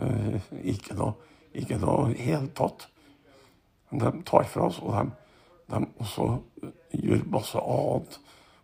uh, 0.00 0.36
Ikke 0.64 0.96
noe 0.96 1.14
ikke 1.56 1.78
noe 1.80 2.10
helt 2.20 2.52
tatt. 2.56 2.88
De 3.88 4.10
tar 4.28 4.44
fra 4.44 4.66
oss, 4.68 4.80
og 4.84 4.92
de 4.92 5.06
de 5.66 5.86
også 5.98 6.26
gjør 6.94 7.24
masse 7.30 7.58
annet 7.58 8.18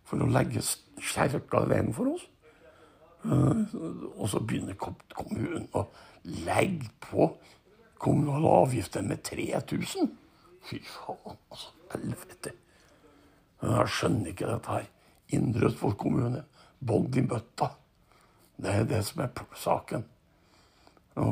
for 0.07 0.23
å 0.23 0.29
legge 0.31 0.61
skjerka 1.03 1.65
veien 1.67 1.91
for 1.95 2.13
oss. 2.13 2.23
Uh, 3.23 3.63
og 4.19 4.27
så 4.31 4.39
begynner 4.43 4.77
kommunen 4.79 5.67
å 5.75 5.85
legge 6.23 6.89
på 7.03 7.29
kommunale 8.03 8.49
avgifter 8.63 9.05
med 9.07 9.23
3000. 9.23 10.11
Fy 10.67 10.79
faen, 10.83 11.37
altså. 11.51 11.71
Helvete. 11.93 12.51
Jeg 13.63 13.91
skjønner 13.95 14.33
ikke 14.33 14.49
dette 14.49 14.75
her. 14.75 14.89
Indre 15.37 15.69
Østfold 15.69 15.95
kommune. 16.01 16.43
Bånd 16.83 17.15
i 17.15 17.23
bøtta. 17.23 17.69
Det 18.59 18.73
er 18.73 18.87
det 18.89 19.01
som 19.07 19.23
er 19.23 19.43
saken. 19.59 20.05
Ja. 21.15 21.27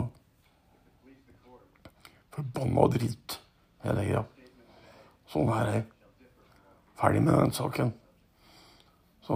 Forbanna 2.31 2.87
dritt, 2.93 3.39
hele 3.83 4.05
greia. 4.07 4.23
Sånn 5.31 5.51
er 5.55 5.71
jeg. 5.73 5.87
Ferdig 7.01 7.23
med 7.25 7.35
den 7.35 7.55
saken. 7.55 7.91
Så, 9.25 9.35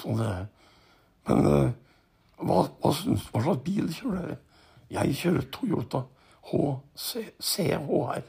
sånn 0.00 0.18
det 0.18 0.30
er. 0.32 0.48
Men 1.28 1.46
uh, 1.46 1.68
hva, 2.40 2.62
hva, 2.80 2.90
hva, 2.90 3.42
slags 3.44 3.62
bil 3.66 3.90
kjører 3.94 4.24
dere? 4.24 4.40
Jeg 4.90 5.18
kjører 5.20 5.46
Toyota 5.54 6.08
CHR. 6.50 8.22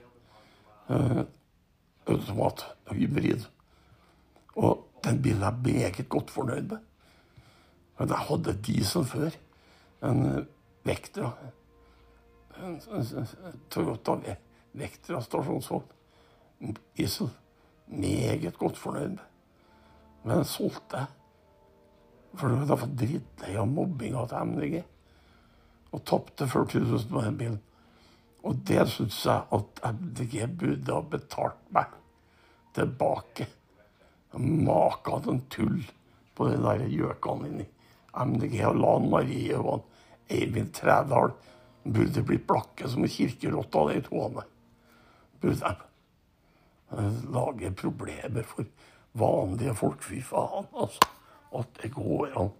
Uh, 0.90 1.24
automat 2.08 2.66
hybrid. 2.92 3.46
Og 4.56 4.88
den 5.04 5.22
bilen 5.22 5.44
er 5.44 5.58
meget 5.64 6.10
godt 6.10 6.32
fornøyd 6.32 6.62
med. 6.62 6.78
Men 8.00 8.10
jeg 8.10 8.18
hadde 8.18 8.58
diesel 8.66 9.06
før. 9.06 9.30
En 10.04 10.26
uh, 10.26 10.44
Vectra. 10.84 11.32
En, 12.62 12.82
Toyota 13.70 14.36
Vectra 14.74 15.22
stasjonsvogn. 15.22 15.84
Diesel. 16.98 17.30
meget 17.88 18.58
godt 18.58 18.78
fornøyd 18.78 19.10
med. 19.10 19.26
Men 20.24 20.38
den 20.38 20.46
solgte 20.46 20.98
jeg. 20.98 21.06
For 22.34 22.48
du 22.48 22.62
var 22.64 22.80
fått 22.80 22.96
dritlei 22.96 23.58
av 23.60 23.68
mobbinga 23.68 24.24
til 24.30 24.52
MDG. 24.54 24.78
Og 25.92 26.04
tapte 26.08 26.48
40 26.48 26.80
000 26.86 27.10
på 27.10 27.22
den 27.26 27.38
bilen. 27.38 27.60
Og 28.44 28.62
det 28.66 28.88
syns 28.90 29.20
jeg 29.26 29.44
at 29.58 29.82
MDG 29.94 30.38
burde 30.58 30.96
ha 30.96 31.02
betalt 31.06 31.60
meg 31.74 31.94
tilbake. 32.76 33.48
Maka 34.34 35.20
til 35.26 35.42
tull 35.52 35.82
på 36.38 36.48
de 36.50 36.58
der 36.64 36.88
gjøkene 36.90 37.50
inni 37.50 37.68
MDG 38.12 38.58
og 38.68 38.80
Lan 38.80 39.10
Marie 39.12 39.58
og 39.60 39.86
Eivind 40.32 40.74
Trædal 40.76 41.34
burde 41.84 42.24
blitt 42.26 42.48
blakke 42.48 42.90
som 42.90 43.04
en 43.04 43.12
kirkerotte 43.12 43.80
av 43.80 43.92
de 43.92 44.02
toene. 44.08 44.46
Burde 45.42 45.72
de. 45.72 45.88
Lage 47.32 47.72
problemer 47.78 48.48
for 48.48 48.68
vanlige 49.18 49.76
folk. 49.80 50.04
Fy 50.04 50.22
faen, 50.26 50.68
altså. 50.76 51.08
At 51.56 51.82
det 51.82 51.92
går 51.96 52.36
an. 52.40 52.52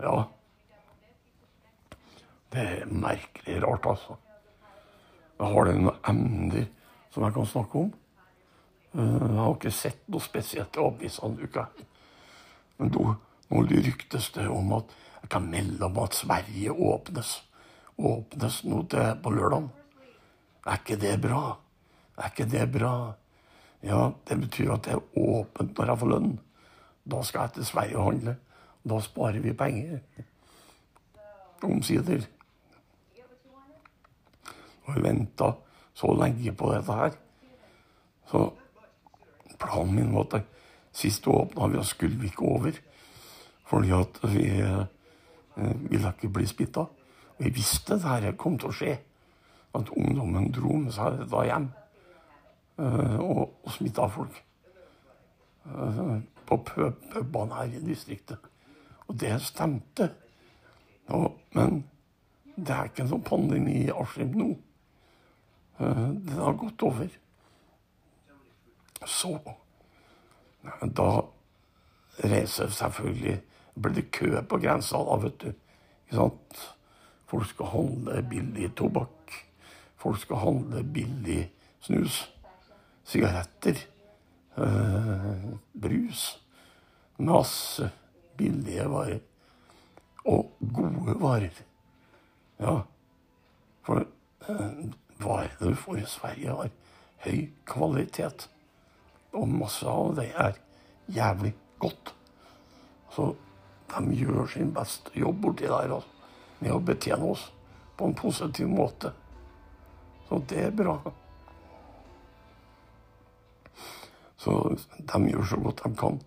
Ja. 0.00 0.16
Det 2.52 2.64
er 2.64 2.90
merkelig 2.90 3.60
rart, 3.64 3.86
altså. 3.94 4.18
Har 5.38 5.64
det 5.66 5.76
noen 5.78 6.00
emner 6.06 6.66
som 7.14 7.22
jeg 7.22 7.34
kan 7.34 7.46
snakke 7.46 7.78
om. 7.78 7.92
Eh, 8.94 9.16
jeg 9.22 9.38
har 9.38 9.54
ikke 9.54 9.74
sett 9.74 10.04
noe 10.10 10.22
spesielt 10.22 10.76
i 10.76 10.82
avisene. 10.82 11.66
Men 12.78 12.92
nå, 12.94 13.04
nå 13.50 13.64
ryktes 13.70 14.30
det 14.34 14.46
om 14.50 14.72
at 14.78 14.94
jeg 15.22 15.30
kan 15.32 15.46
melde 15.50 15.86
om 15.86 16.00
at 16.02 16.18
Sverige 16.18 16.74
åpnes. 16.74 17.36
Åpnes 17.94 18.62
nå 18.66 18.82
til 18.90 19.12
på 19.22 19.34
lørdag. 19.34 19.68
Er 20.66 20.80
ikke 20.80 20.98
det 21.00 21.14
bra? 21.22 21.42
Er 22.18 22.32
ikke 22.32 22.48
det 22.50 22.66
bra? 22.72 22.94
Ja, 23.84 24.10
det 24.28 24.40
betyr 24.40 24.74
at 24.74 24.86
det 24.86 24.96
er 24.96 25.18
åpent 25.20 25.78
når 25.78 25.90
jeg 25.92 26.00
får 26.00 26.10
lønn. 26.10 26.38
Da 27.04 27.22
skal 27.22 27.46
jeg 27.46 27.58
til 27.58 27.66
Sverige 27.68 27.98
og 27.98 28.10
handle. 28.10 28.36
Da 28.84 29.00
sparer 29.00 29.44
vi 29.44 29.52
penger. 29.52 30.00
Omsider. 31.64 32.24
Vi 34.86 35.02
venta 35.02 35.52
så 35.94 36.10
lenge 36.18 36.52
på 36.52 36.72
dette 36.72 36.98
her. 36.98 37.14
Så 38.30 38.50
planen 39.58 39.94
min 39.94 40.12
var 40.14 40.26
at 40.34 40.50
sist 40.92 41.26
åpna 41.28 41.68
vi, 41.72 41.84
skulle 41.84 42.20
vi 42.20 42.26
ikke 42.32 42.48
over. 42.48 42.80
Fordi 43.64 43.90
at 43.96 44.20
vi 44.22 44.44
eh, 44.60 44.84
ville 45.90 46.12
ikke 46.12 46.32
bli 46.32 46.46
smitta. 46.46 46.84
Vi 47.38 47.50
visste 47.50 47.94
det 47.94 48.08
her 48.08 48.36
kom 48.38 48.58
til 48.58 48.70
å 48.70 48.76
skje. 48.76 48.98
At 49.74 49.90
ungdommen 49.90 50.52
dro 50.54 50.76
med 50.78 50.94
seg 50.94 51.24
da 51.30 51.46
hjem. 51.48 51.70
Eh, 52.78 53.16
og, 53.18 53.56
og 53.64 53.72
smitta 53.74 54.08
folk. 54.12 54.42
Eh, 55.64 56.18
på 56.44 56.60
pubene 56.68 57.54
her 57.54 57.72
i 57.72 57.82
distriktet. 57.86 58.38
Og 59.08 59.16
det 59.20 59.34
stemte. 59.42 60.10
Og, 61.12 61.32
men 61.56 61.82
det 62.56 62.70
er 62.74 62.88
ikke 62.88 63.04
en 63.04 63.12
sånn 63.16 63.26
pandemi 63.26 63.80
i 63.86 63.92
Askim 63.92 64.36
nå. 64.38 64.52
Eh, 65.78 66.08
den 66.08 66.38
har 66.38 66.52
gått 66.52 66.82
over. 66.82 67.08
Så 69.06 69.38
Da 70.96 71.08
reiser 72.24 72.70
selvfølgelig 72.72 73.40
ble 73.76 73.90
det 73.94 74.04
kø 74.14 74.30
på 74.48 74.58
grensa, 74.62 74.96
da, 75.04 75.16
vet 75.20 75.40
du. 75.42 75.50
Ikke 76.06 76.16
sant? 76.16 76.62
Folk 77.28 77.48
skal 77.50 77.72
handle 77.72 78.22
billig 78.30 78.70
tobakk. 78.78 79.34
Folk 80.00 80.20
skal 80.22 80.40
handle 80.40 80.84
billig 80.84 81.50
snus 81.84 82.22
sigaretter, 83.04 83.86
Eh, 84.56 85.54
brus. 85.72 86.40
Masse 87.16 87.90
billige 88.36 88.84
varer. 88.90 89.18
Og 90.24 90.52
gode 90.74 91.20
varer. 91.20 91.62
Ja, 92.60 92.80
for 93.82 94.06
øh, 94.48 94.92
varene 95.22 95.70
du 95.70 95.76
får 95.76 95.98
i 95.98 96.06
Sverige, 96.08 96.50
har 96.50 96.70
høy 97.24 97.48
kvalitet. 97.68 98.48
Og 99.34 99.48
masse 99.48 99.86
av 99.88 100.14
det 100.18 100.30
er 100.38 100.58
jævlig 101.12 101.54
godt. 101.82 102.14
Så 103.14 103.34
de 103.94 104.16
gjør 104.18 104.46
sin 104.50 104.72
beste 104.74 105.12
jobb 105.18 105.42
borti 105.42 105.66
der 105.68 105.92
altså, 105.94 106.02
med 106.60 106.72
å 106.74 106.80
betjene 106.82 107.30
oss 107.34 107.44
på 107.98 108.08
en 108.08 108.16
positiv 108.18 108.70
måte. 108.70 109.12
Så 110.28 110.40
det 110.48 110.64
er 110.66 110.74
bra. 110.74 110.96
Så 114.40 114.56
de 114.98 115.20
gjør 115.30 115.46
så 115.48 115.60
godt 115.60 115.84
de 115.84 115.94
kan. 115.98 116.18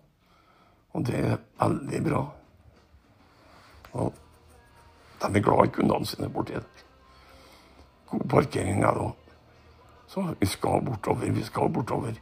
Og 0.96 1.04
det 1.06 1.18
er 1.20 1.38
veldig 1.60 2.02
bra. 2.06 2.22
Og 3.98 4.12
de 5.22 5.28
er 5.28 5.44
glad 5.44 5.66
i 5.66 5.74
kundene 5.74 6.06
sine 6.06 6.30
borti 6.32 6.56
der. 6.56 6.87
God 8.10 8.28
parkering 8.30 8.82
er 8.82 8.94
det 8.96 9.08
òg. 9.08 9.16
Så 10.08 10.24
vi 10.40 10.46
skal 10.48 10.80
bortover, 10.84 11.30
vi 11.30 11.44
skal 11.44 11.68
bortover. 11.68 12.16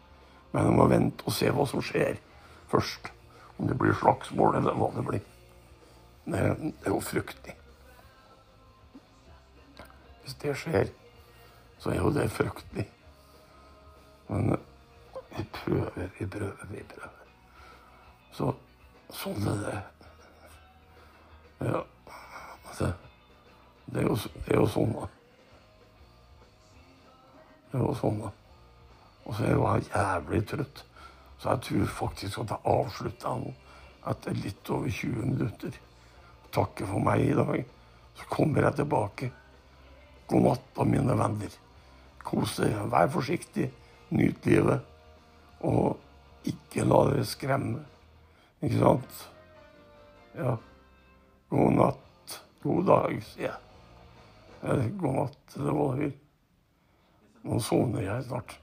Men 0.53 0.67
vi 0.67 0.75
må 0.75 0.87
vente 0.91 1.27
og 1.27 1.35
se 1.35 1.51
hva 1.55 1.67
som 1.71 1.83
skjer 1.85 2.19
først. 2.71 3.13
Om 3.59 3.71
det 3.71 3.79
blir 3.79 3.95
slagsmål, 3.97 4.59
eller 4.59 4.75
hva 4.77 4.91
det 4.97 5.05
blir. 5.07 5.23
Det, 6.27 6.41
det 6.59 6.91
er 6.91 6.95
jo 6.95 7.01
fryktelig. 7.01 7.55
Hvis 10.23 10.35
det 10.43 10.57
skjer, 10.59 10.91
så 11.79 11.93
er 11.93 12.01
jo 12.01 12.11
det 12.13 12.27
fryktelig. 12.35 12.89
Men 14.29 14.57
vi 15.37 15.45
prøver, 15.53 16.09
vi 16.19 16.27
prøver, 16.27 16.67
vi 16.71 16.83
prøver. 16.91 17.13
Så 18.35 18.51
sånn 19.15 19.47
er 19.53 19.61
det. 19.63 19.77
Ja. 21.69 21.85
Det, 22.77 22.89
det, 23.87 24.01
er 24.03 24.09
jo, 24.11 24.17
det 24.17 24.51
er 24.51 24.59
jo 24.59 24.67
sånn, 24.69 24.97
da. 24.99 25.07
Er 27.75 27.95
sånn, 27.99 28.21
da. 28.23 28.31
Og 29.27 29.35
så 29.35 29.49
jeg 29.49 29.59
var 29.59 29.83
jævlig 29.83 30.43
trøtt. 30.47 30.85
Så 31.39 31.51
jeg 31.51 31.65
tror 31.67 31.89
faktisk 31.99 32.39
at 32.45 32.53
jeg 32.55 32.73
avslutter 32.73 33.41
nå 33.43 33.55
etter 34.07 34.39
litt 34.39 34.71
over 34.71 34.93
20 34.93 35.33
minutter. 35.33 35.81
Takke 36.55 36.87
for 36.87 37.03
meg 37.03 37.25
i 37.27 37.35
dag. 37.37 37.65
Så 38.17 38.29
kommer 38.31 38.69
jeg 38.69 38.79
tilbake. 38.79 39.31
God 40.31 40.47
natt, 40.47 40.69
da, 40.77 40.87
mine 40.87 41.19
venner. 41.19 41.59
Kos 42.27 42.57
dere. 42.61 42.87
Vær 42.91 43.11
forsiktig. 43.13 43.69
Nyt 44.15 44.47
livet. 44.47 44.87
Og 45.67 45.99
ikke 46.47 46.87
la 46.87 47.03
dere 47.11 47.27
skremme. 47.29 47.83
Ikke 48.63 48.81
sant? 48.81 49.23
Ja. 50.39 50.57
God 51.51 51.77
natt. 51.77 52.39
God 52.63 52.87
dag, 52.89 53.19
sier 53.27 53.51
jeg. 53.51 53.59
Eller 54.63 54.89
god 54.99 55.21
natt, 55.21 55.43
Det 55.55 55.75
var 55.75 55.99
vil. 56.01 56.15
Nå 57.47 57.61
sovner 57.63 58.03
jeg 58.03 58.25
snart. 58.27 58.57